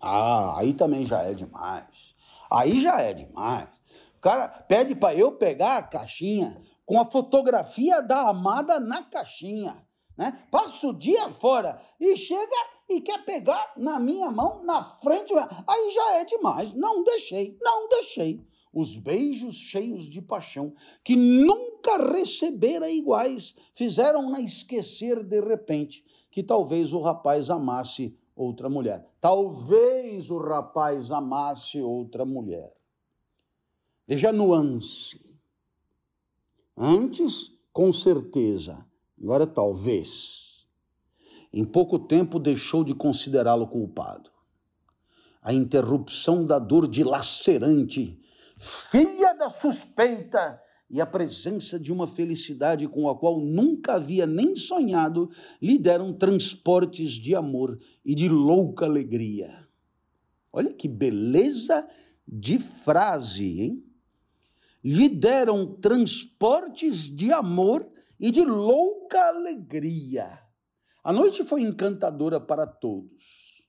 [0.00, 2.14] Ah, aí também já é demais.
[2.50, 3.68] Aí já é demais.
[4.16, 9.86] O cara pede para eu pegar a caixinha com a fotografia da amada na caixinha,
[10.16, 10.46] né?
[10.50, 12.56] Passa o dia fora e chega
[12.88, 15.32] e quer pegar na minha mão, na frente.
[15.34, 16.72] Aí já é demais.
[16.74, 18.46] Não deixei, não deixei.
[18.72, 26.92] Os beijos cheios de paixão, que nunca recebera iguais, fizeram-na esquecer de repente que talvez
[26.92, 29.08] o rapaz amasse outra mulher.
[29.20, 32.74] Talvez o rapaz amasse outra mulher.
[34.06, 35.24] Veja a nuance.
[36.76, 38.84] Antes, com certeza.
[39.20, 40.66] Agora, talvez.
[41.52, 44.30] Em pouco tempo, deixou de considerá-lo culpado.
[45.40, 48.20] A interrupção da dor dilacerante,
[48.58, 50.60] filha da suspeita,
[50.90, 56.12] e a presença de uma felicidade com a qual nunca havia nem sonhado lhe deram
[56.12, 59.66] transportes de amor e de louca alegria.
[60.52, 61.84] Olha que beleza
[62.26, 63.83] de frase, hein?
[64.84, 70.38] Lhe deram transportes de amor e de louca alegria.
[71.02, 73.64] A noite foi encantadora para todos,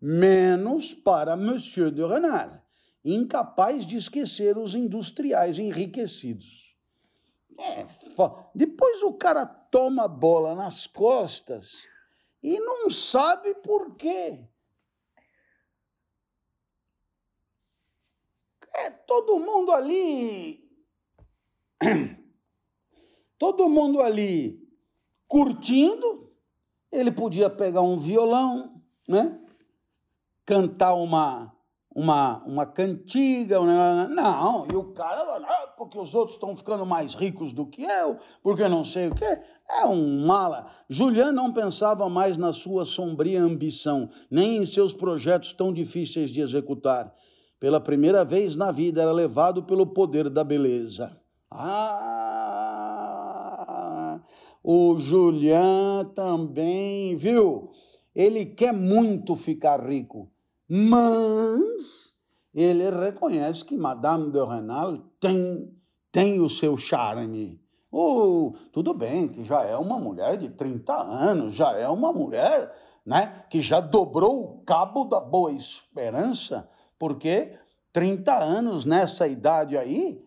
[0.00, 2.66] menos para Monsieur de Renal
[3.04, 6.76] incapaz de esquecer os industriais enriquecidos.
[7.58, 7.86] É,
[8.54, 11.72] depois o cara toma a bola nas costas
[12.42, 14.48] e não sabe por quê.
[18.84, 20.66] É todo mundo ali.
[23.38, 24.60] Todo mundo ali
[25.28, 26.32] curtindo.
[26.90, 29.40] Ele podia pegar um violão, né?
[30.44, 31.56] Cantar uma
[31.98, 37.52] uma, uma cantiga, não, e o cara, ah, porque os outros estão ficando mais ricos
[37.52, 40.70] do que eu, porque não sei o quê, é um mala.
[40.88, 46.40] Julian não pensava mais na sua sombria ambição, nem em seus projetos tão difíceis de
[46.40, 47.12] executar.
[47.60, 51.16] Pela primeira vez na vida era levado pelo poder da beleza.
[51.50, 52.38] Ah,
[54.62, 57.70] o Julian também, viu?
[58.14, 60.30] Ele quer muito ficar rico
[60.68, 62.12] mas
[62.54, 65.74] ele reconhece que Madame de Renal tem,
[66.12, 67.58] tem o seu charme.
[67.90, 72.70] Oh, tudo bem que já é uma mulher de 30 anos, já é uma mulher
[73.06, 76.68] né, que já dobrou o cabo da boa esperança,
[76.98, 77.56] porque
[77.92, 80.22] 30 anos nessa idade aí,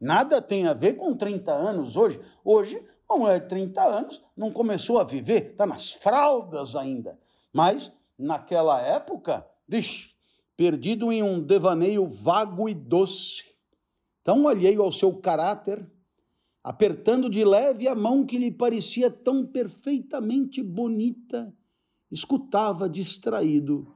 [0.00, 2.20] nada tem a ver com 30 anos hoje.
[2.44, 7.18] Hoje, uma mulher de 30 anos não começou a viver, está nas fraldas ainda.
[7.52, 10.10] Mas naquela época, vixe,
[10.56, 13.44] perdido em um devaneio vago e doce,
[14.24, 15.88] tão alheio ao seu caráter,
[16.64, 21.54] apertando de leve a mão que lhe parecia tão perfeitamente bonita,
[22.10, 23.95] escutava distraído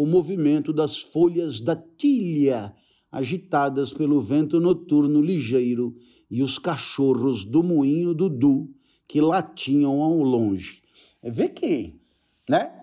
[0.00, 2.74] o movimento das folhas da tilha
[3.12, 5.94] agitadas pelo vento noturno ligeiro
[6.30, 8.74] e os cachorros do moinho Dudu
[9.06, 10.82] que latiam ao longe.
[11.22, 12.00] Vê que,
[12.48, 12.82] né?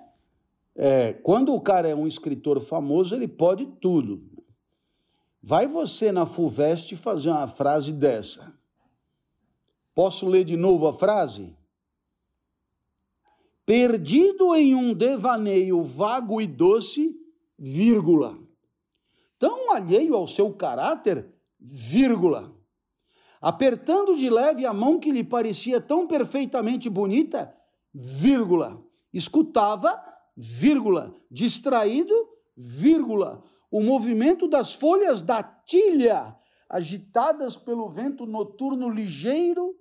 [0.75, 4.21] É, quando o cara é um escritor famoso, ele pode tudo.
[5.41, 8.53] Vai você na FUVEST fazer uma frase dessa.
[9.95, 11.56] Posso ler de novo a frase?
[13.67, 17.13] Perdido em um devaneio vago e doce,
[17.59, 18.39] vírgula.
[19.37, 22.55] Tão alheio ao seu caráter, vírgula.
[23.41, 27.53] Apertando de leve a mão que lhe parecia tão perfeitamente bonita,
[27.93, 28.81] vírgula.
[29.13, 30.01] Escutava,
[30.35, 31.13] vírgula.
[31.29, 32.15] Distraído,
[32.55, 33.43] vírgula.
[33.69, 36.33] O movimento das folhas da tilha,
[36.69, 39.75] agitadas pelo vento noturno ligeiro,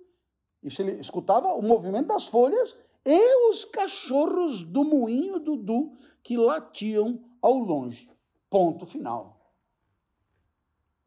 [0.61, 2.75] isso ele escutava o movimento das folhas
[3.09, 8.09] e os cachorros do moinho Dudu que latiam ao longe.
[8.49, 9.49] Ponto final.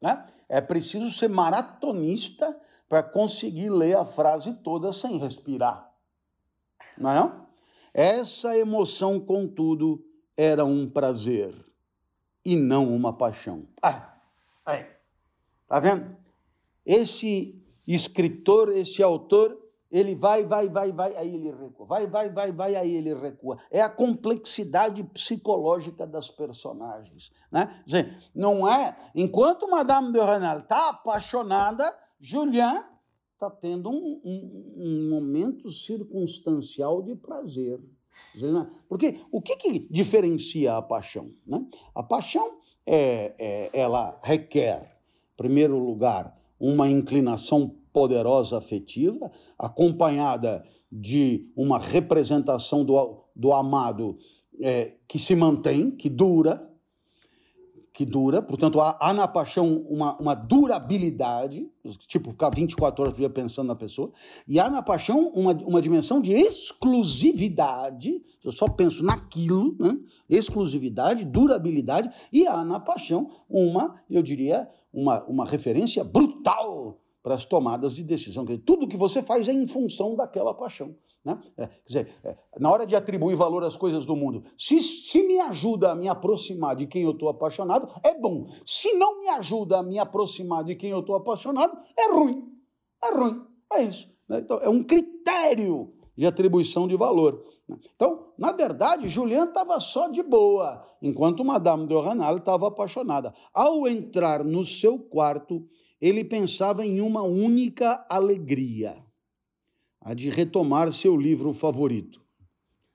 [0.01, 0.27] Né?
[0.49, 5.93] É preciso ser maratonista para conseguir ler a frase toda sem respirar.
[6.97, 7.47] Não é não?
[7.93, 10.03] Essa emoção, contudo,
[10.35, 11.53] era um prazer
[12.43, 13.67] e não uma paixão.
[13.79, 14.17] Ah,
[14.65, 14.87] aí.
[15.67, 16.17] Tá vendo?
[16.83, 19.60] Esse escritor, esse autor,
[19.91, 21.85] ele vai, vai, vai, vai, aí ele recua.
[21.85, 23.57] Vai, vai, vai, vai, aí ele recua.
[23.69, 27.31] É a complexidade psicológica das personagens.
[27.51, 27.83] Né?
[27.85, 28.97] Dizer, não é.
[29.13, 32.83] Enquanto Madame de Renal está apaixonada, Julien
[33.33, 37.79] está tendo um, um, um, momento circunstancial de prazer.
[38.35, 38.69] Né?
[38.87, 41.33] Porque o que, que diferencia a paixão?
[41.45, 41.65] Né?
[41.93, 44.97] A paixão é, é, ela requer,
[45.33, 54.17] em primeiro lugar, uma inclinação poderosa afetiva, acompanhada de uma representação do, do amado
[54.59, 56.69] é, que se mantém, que dura,
[57.93, 61.69] que dura, portanto, há, há na paixão uma, uma, durabilidade,
[62.07, 64.11] tipo, ficar 24 horas por dia pensando na pessoa,
[64.47, 69.97] e há na paixão uma, uma dimensão de exclusividade, eu só penso naquilo, né?
[70.29, 77.45] exclusividade, durabilidade, e há na paixão uma, eu diria, uma, uma referência brutal para as
[77.45, 78.45] tomadas de decisão.
[78.65, 80.95] Tudo que você faz é em função daquela paixão.
[81.23, 81.39] Né?
[81.55, 85.21] É, quer dizer, é, na hora de atribuir valor às coisas do mundo, se, se
[85.21, 88.47] me ajuda a me aproximar de quem eu estou apaixonado, é bom.
[88.65, 92.51] Se não me ajuda a me aproximar de quem eu estou apaixonado, é ruim.
[93.03, 93.41] É ruim.
[93.73, 94.09] É isso.
[94.27, 94.39] Né?
[94.39, 97.45] Então, é um critério de atribuição de valor.
[97.69, 97.77] Né?
[97.95, 103.31] Então, na verdade, Julian estava só de boa, enquanto Madame de Renal estava apaixonada.
[103.53, 105.67] Ao entrar no seu quarto,
[106.01, 108.97] ele pensava em uma única alegria,
[110.01, 112.21] a de retomar seu livro favorito.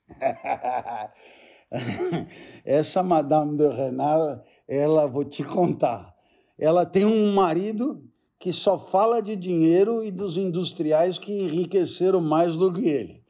[2.64, 6.14] Essa Madame de Renal, ela, vou te contar,
[6.58, 8.02] ela tem um marido
[8.38, 13.22] que só fala de dinheiro e dos industriais que enriqueceram mais do que ele.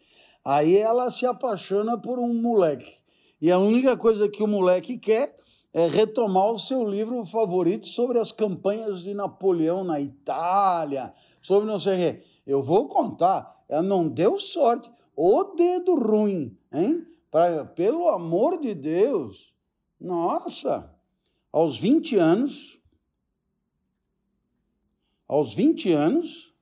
[0.44, 2.96] Aí ela se apaixona por um moleque.
[3.40, 5.36] E a única coisa que o moleque quer
[5.76, 11.12] é, retomar o seu livro favorito sobre as campanhas de Napoleão na Itália,
[11.42, 12.22] sobre não sei o quê.
[12.46, 14.90] Eu vou contar, ela não deu sorte.
[15.14, 17.06] O dedo ruim, hein?
[17.30, 19.52] Pra, pelo amor de Deus.
[20.00, 20.90] Nossa,
[21.52, 22.80] aos 20 anos,
[25.28, 26.54] aos 20 anos,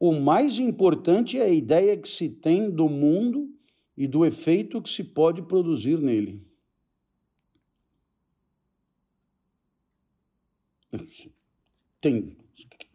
[0.00, 3.48] o mais importante é a ideia que se tem do mundo
[3.96, 6.44] e do efeito que se pode produzir nele.
[12.00, 12.36] Tem,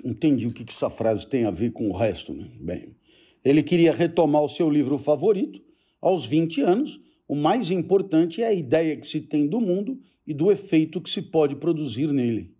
[0.03, 2.33] entendi o que essa frase tem a ver com o resto.
[2.33, 2.49] Né?
[2.59, 2.95] Bem,
[3.43, 5.61] ele queria retomar o seu livro favorito
[5.99, 6.99] aos 20 anos.
[7.27, 11.09] O mais importante é a ideia que se tem do mundo e do efeito que
[11.09, 12.53] se pode produzir nele.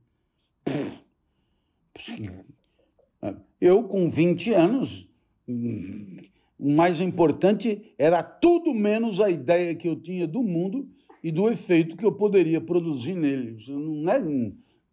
[3.60, 5.08] Eu, com 20 anos,
[5.48, 10.90] o mais importante era tudo menos a ideia que eu tinha do mundo
[11.24, 13.58] e do efeito que eu poderia produzir nele.
[13.68, 14.20] Não é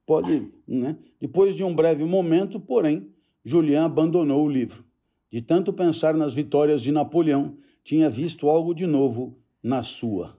[0.08, 0.96] Pode, né?
[1.20, 3.12] Depois de um breve momento, porém,
[3.44, 4.82] Julian abandonou o livro.
[5.30, 10.38] De tanto pensar nas vitórias de Napoleão, tinha visto algo de novo na sua.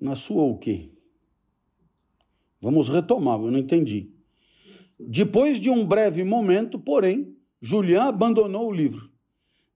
[0.00, 0.92] Na sua o quê?
[2.60, 4.12] Vamos retomar, eu não entendi.
[5.00, 9.10] Depois de um breve momento, porém, Julian abandonou o livro.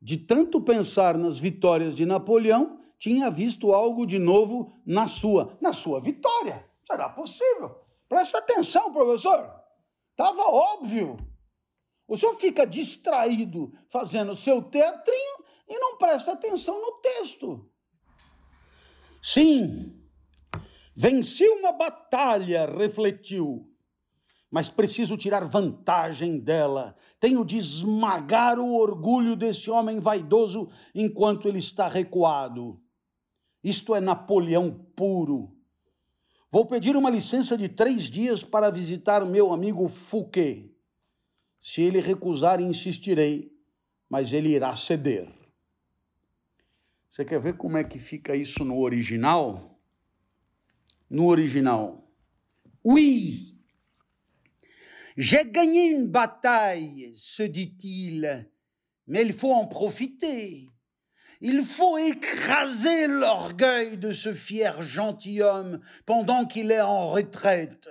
[0.00, 5.72] De tanto pensar nas vitórias de Napoleão, tinha visto algo de novo na sua, na
[5.72, 6.64] sua vitória.
[6.86, 7.84] Será possível?
[8.08, 9.52] Presta atenção, professor.
[10.12, 11.16] Estava óbvio.
[12.06, 17.68] O senhor fica distraído fazendo seu teatrinho e não presta atenção no texto.
[19.20, 20.00] Sim,
[20.94, 23.68] venci uma batalha, refletiu,
[24.48, 26.94] mas preciso tirar vantagem dela.
[27.18, 32.80] Tenho de esmagar o orgulho desse homem vaidoso enquanto ele está recuado.
[33.62, 35.56] Isto é Napoleão puro.
[36.50, 40.70] Vou pedir uma licença de três dias para visitar meu amigo Fouquet.
[41.60, 43.56] Se ele recusar, insistirei,
[44.08, 45.32] mas ele irá ceder.
[47.10, 49.78] Você quer ver como é que fica isso no original?
[51.08, 52.02] No original.
[52.84, 53.52] Oui,
[55.16, 58.48] j'ai gagné une bataille, se dit-il,
[59.06, 60.68] mais il faut en profiter.
[61.44, 67.88] Il faut écraser l'orgueil de ce fier gentilhomme pendant qu'il est en retraite.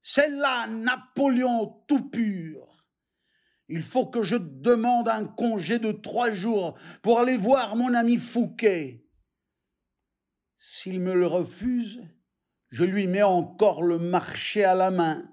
[0.00, 2.82] C'est là Napoléon tout pur.
[3.68, 8.16] Il faut que je demande un congé de trois jours pour aller voir mon ami
[8.16, 9.04] Fouquet.
[10.56, 12.00] S'il me le refuse,
[12.70, 15.30] je lui mets encore le marché à la main,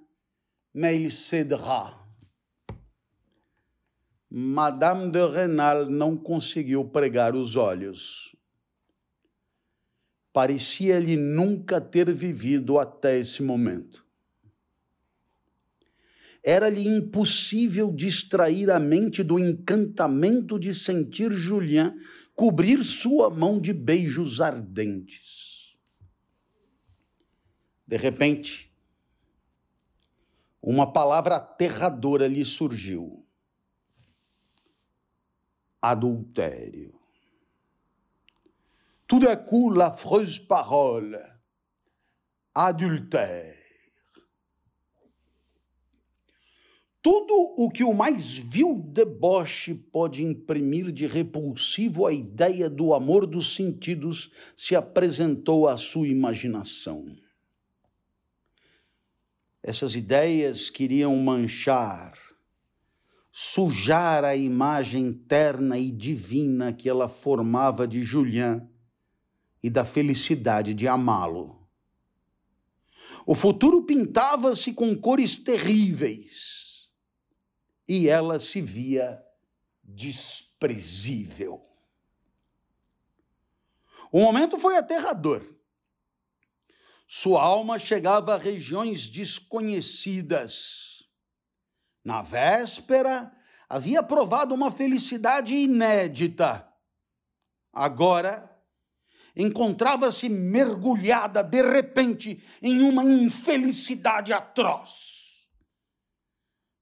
[0.74, 2.03] mais il cédera.
[4.36, 8.36] Madame de Renal não conseguiu pregar os olhos.
[10.34, 14.04] Parecia-lhe nunca ter vivido até esse momento.
[16.44, 21.94] Era-lhe impossível distrair a mente do encantamento de sentir Julien
[22.34, 25.78] cobrir sua mão de beijos ardentes.
[27.86, 28.74] De repente,
[30.60, 33.24] uma palavra aterradora lhe surgiu:
[35.84, 37.00] adultério.
[39.06, 41.22] Tout d'un coup, l'affreuse parole
[42.56, 43.64] adultère
[47.04, 53.28] Tudo o que o mais vil deboche pode imprimir de repulsivo à ideia do amor
[53.28, 57.06] dos sentidos se apresentou à sua imaginação.
[59.62, 62.18] Essas ideias queriam manchar,
[63.36, 68.70] sujar a imagem terna e divina que ela formava de Julian
[69.64, 71.68] e da felicidade de amá-lo.
[73.26, 76.92] O futuro pintava-se com cores terríveis
[77.90, 79.20] e ela se via
[79.84, 81.66] desprezível.
[84.12, 85.44] O momento foi aterrador.
[87.08, 90.93] Sua alma chegava a regiões desconhecidas.
[92.04, 93.32] Na véspera,
[93.70, 96.68] havia provado uma felicidade inédita.
[97.72, 98.49] Agora,
[99.36, 105.14] encontrava-se mergulhada de repente em uma infelicidade atroz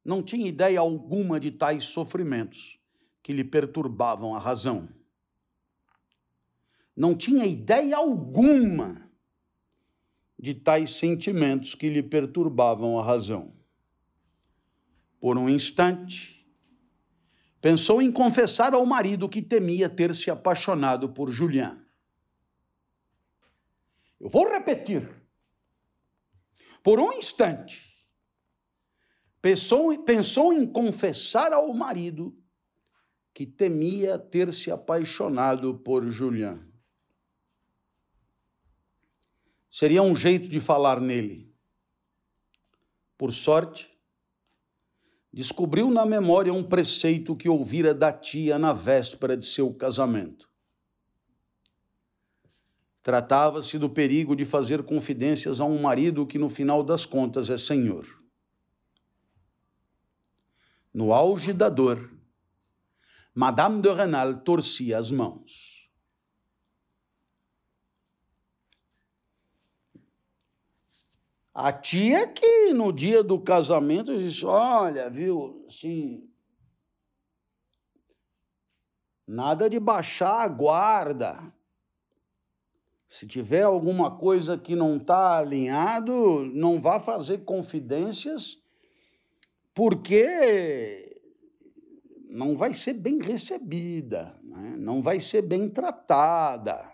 [0.03, 2.79] não tinha ideia alguma de tais sofrimentos
[3.21, 4.89] que lhe perturbavam a razão.
[6.95, 9.09] Não tinha ideia alguma
[10.37, 13.53] de tais sentimentos que lhe perturbavam a razão.
[15.21, 16.45] Por um instante,
[17.61, 21.81] pensou em confessar ao marido que temia ter se apaixonado por Julián.
[24.19, 25.09] Eu vou repetir.
[26.83, 27.91] Por um instante,
[29.41, 32.37] Pensou, pensou em confessar ao marido
[33.33, 36.63] que temia ter se apaixonado por Julian.
[39.69, 41.51] Seria um jeito de falar nele.
[43.17, 43.90] Por sorte,
[45.33, 50.49] descobriu na memória um preceito que ouvira da tia na véspera de seu casamento.
[53.03, 57.57] Tratava-se do perigo de fazer confidências a um marido que, no final das contas, é
[57.57, 58.21] senhor
[60.93, 62.11] no auge da dor,
[63.33, 65.70] Madame de Renal torcia as mãos.
[71.53, 76.27] A tia que no dia do casamento disse: Olha, viu, assim.
[79.27, 81.53] Nada de baixar a guarda.
[83.07, 88.57] Se tiver alguma coisa que não está alinhado, não vá fazer confidências
[89.73, 91.21] porque
[92.29, 94.75] não vai ser bem recebida, né?
[94.77, 96.89] não vai ser bem tratada.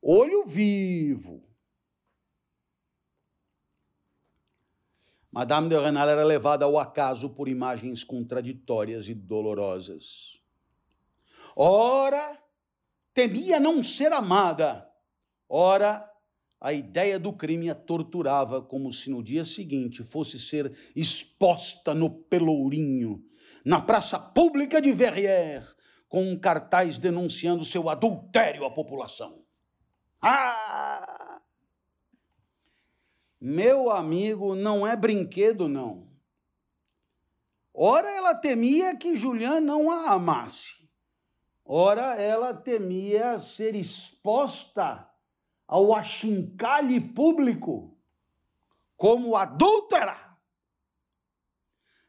[0.00, 1.43] Olho vivo.
[5.34, 10.40] Madame de Renal era levada ao acaso por imagens contraditórias e dolorosas.
[11.56, 12.38] Ora,
[13.12, 14.88] temia não ser amada.
[15.48, 16.08] Ora,
[16.60, 22.10] a ideia do crime a torturava como se no dia seguinte fosse ser exposta no
[22.10, 23.20] Pelourinho,
[23.64, 25.74] na praça pública de Verrières,
[26.08, 29.42] com um cartaz denunciando seu adultério à população.
[30.22, 31.23] Ah!
[33.46, 36.08] Meu amigo, não é brinquedo, não.
[37.74, 40.88] Ora ela temia que Julian não a amasse.
[41.62, 45.06] Ora ela temia ser exposta
[45.68, 47.94] ao achincalhe público
[48.96, 50.38] como adúltera.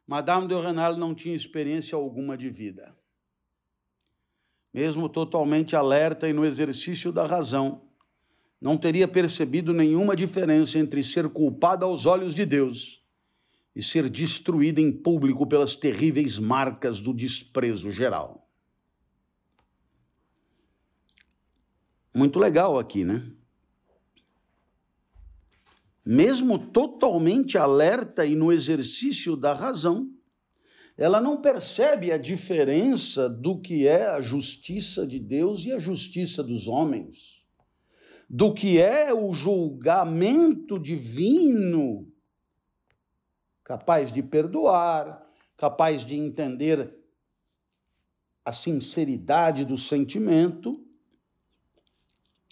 [0.08, 2.98] Madame de Renal não tinha experiência alguma de vida.
[4.74, 7.85] Mesmo totalmente alerta e no exercício da razão,
[8.62, 13.04] não teria percebido nenhuma diferença entre ser culpada aos olhos de Deus
[13.76, 18.50] e ser destruída em público pelas terríveis marcas do desprezo geral.
[22.14, 23.30] Muito legal aqui, né?
[26.06, 30.16] Mesmo totalmente alerta e no exercício da razão,
[30.98, 36.42] ela não percebe a diferença do que é a justiça de Deus e a justiça
[36.42, 37.35] dos homens,
[38.30, 42.12] do que é o julgamento divino
[43.66, 45.26] capaz de perdoar,
[45.58, 46.94] capaz de entender
[48.46, 50.86] a sinceridade do sentimento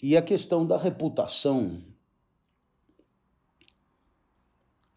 [0.02, 1.82] e a questão da reputação,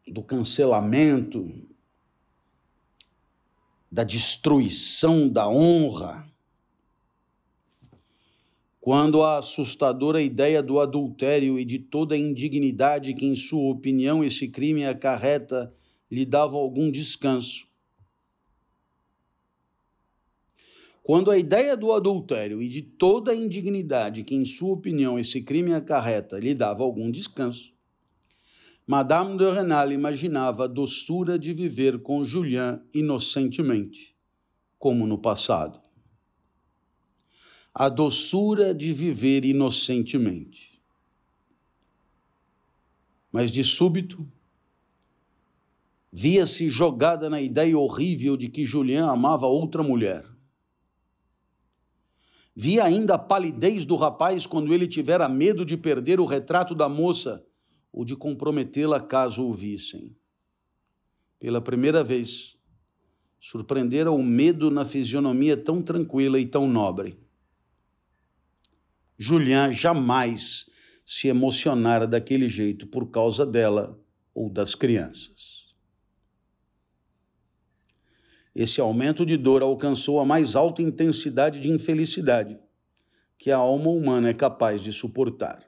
[0.08, 1.70] do cancelamento,
[3.92, 6.27] da destruição da honra.
[8.88, 14.24] Quando a assustadora ideia do adultério e de toda a indignidade que, em sua opinião,
[14.24, 15.76] esse crime acarreta
[16.10, 17.68] lhe dava algum descanso.
[21.04, 25.42] Quando a ideia do adultério e de toda a indignidade que, em sua opinião, esse
[25.42, 27.74] crime acarreta lhe dava algum descanso,
[28.88, 34.16] Madame de Renal imaginava a doçura de viver com Julien inocentemente,
[34.80, 35.87] como no passado.
[37.80, 40.82] A doçura de viver inocentemente.
[43.32, 44.28] Mas de súbito,
[46.12, 50.26] via-se jogada na ideia horrível de que Julian amava outra mulher.
[52.56, 56.90] Via ainda a palidez do rapaz quando ele tivera medo de perder o retrato da
[56.90, 57.46] moça
[57.94, 60.18] ou de comprometê-la caso o vissem.
[61.40, 62.58] Pela primeira vez,
[63.40, 67.27] surpreendera o medo na fisionomia tão tranquila e tão nobre.
[69.18, 70.70] Julian jamais
[71.06, 74.00] se emocionara daquele jeito por causa dela
[74.34, 75.66] ou das crianças.
[78.54, 82.60] Esse aumento de dor alcançou a mais alta intensidade de infelicidade
[83.38, 85.64] que a alma humana é capaz de suportar.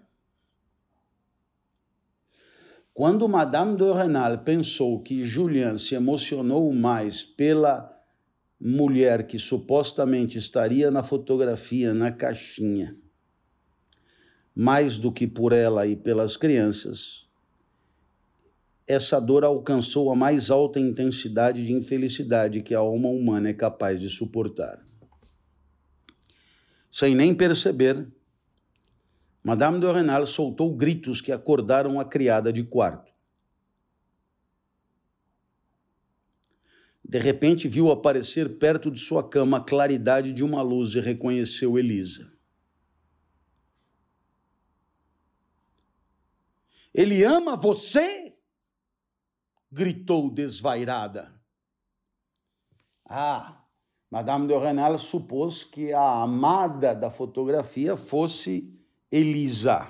[2.93, 7.95] Quando Madame de Renal pensou que Julien se emocionou mais pela
[8.59, 12.97] mulher que supostamente estaria na fotografia, na caixinha,
[14.61, 17.25] mais do que por ela e pelas crianças,
[18.85, 24.01] essa dor alcançou a mais alta intensidade de infelicidade que a alma humana é capaz
[24.01, 24.83] de suportar.
[26.91, 28.05] Sem nem perceber,
[29.41, 33.13] Madame de Renal soltou gritos que acordaram a criada de quarto.
[37.01, 41.79] De repente viu aparecer perto de sua cama a claridade de uma luz e reconheceu
[41.79, 42.38] Elisa.
[46.93, 48.35] Ele ama você?
[49.71, 51.31] gritou desvairada.
[53.05, 53.63] Ah,
[54.09, 58.73] Madame de Renal supôs que a amada da fotografia fosse
[59.11, 59.87] Elisa.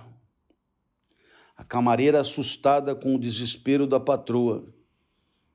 [1.55, 4.73] A camareira, assustada com o desespero da patroa,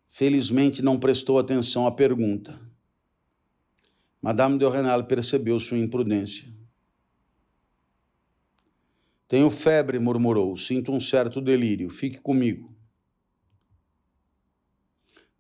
[0.09, 2.61] felizmente não prestou atenção à pergunta.
[4.21, 6.54] Madame de Renal percebeu sua imprudência.
[9.35, 10.57] Tenho febre, murmurou.
[10.57, 11.91] Sinto um certo delírio.
[11.91, 12.73] Fique comigo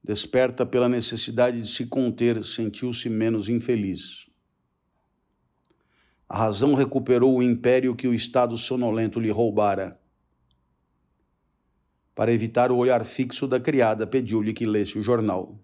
[0.02, 4.28] desperta pela necessidade de se conter, sentiu-se menos infeliz.
[6.28, 9.96] A razão recuperou o império que o estado sonolento lhe roubara.
[12.16, 15.56] Para evitar o olhar fixo da criada, pediu-lhe que lesse o jornal.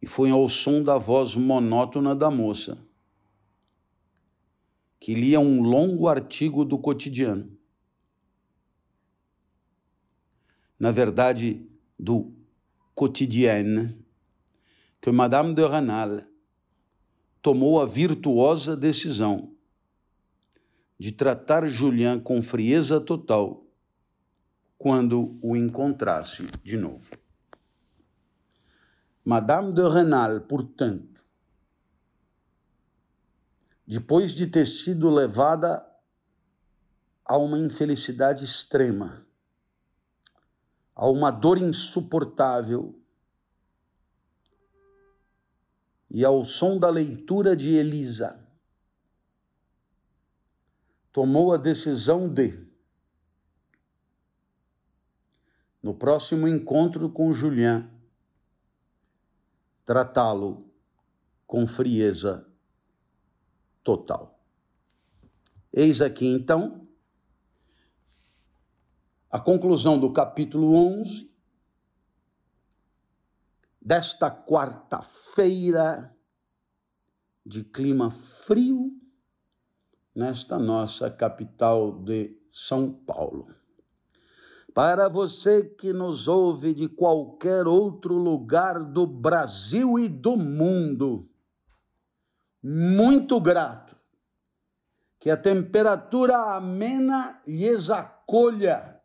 [0.00, 2.78] E foi ao som da voz monótona da moça,
[5.02, 7.58] que lia um longo artigo do cotidiano.
[10.78, 12.32] Na verdade, do
[12.94, 13.98] Quotidienne
[15.00, 16.22] que Madame de Renal
[17.42, 19.52] tomou a virtuosa decisão
[20.96, 23.66] de tratar Julien com frieza total
[24.78, 27.10] quando o encontrasse de novo.
[29.24, 31.11] Madame de Renal, portanto,
[33.86, 35.86] depois de ter sido levada
[37.24, 39.26] a uma infelicidade extrema,
[40.94, 42.98] a uma dor insuportável.
[46.10, 48.38] E ao som da leitura de Elisa,
[51.10, 52.66] tomou a decisão de,
[55.82, 57.90] no próximo encontro com Julian,
[59.86, 60.70] tratá-lo
[61.46, 62.51] com frieza
[63.82, 64.38] total.
[65.72, 66.86] Eis aqui então
[69.30, 71.32] a conclusão do capítulo 11
[73.80, 76.14] desta quarta-feira
[77.44, 78.92] de clima frio
[80.14, 83.48] nesta nossa capital de São Paulo.
[84.74, 91.28] Para você que nos ouve de qualquer outro lugar do Brasil e do mundo,
[92.62, 93.96] muito grato
[95.18, 99.00] que a temperatura amena lhes acolha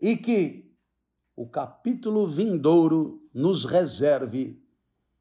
[0.00, 0.74] e que
[1.36, 4.62] o capítulo vindouro nos reserve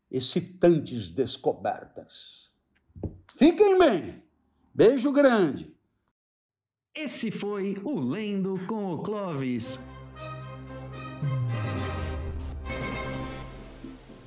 [0.10, 2.52] excitantes descobertas.
[3.36, 4.24] Fiquem bem.
[4.74, 5.76] Beijo grande.
[6.96, 9.80] Esse foi o Lendo com o Clovis.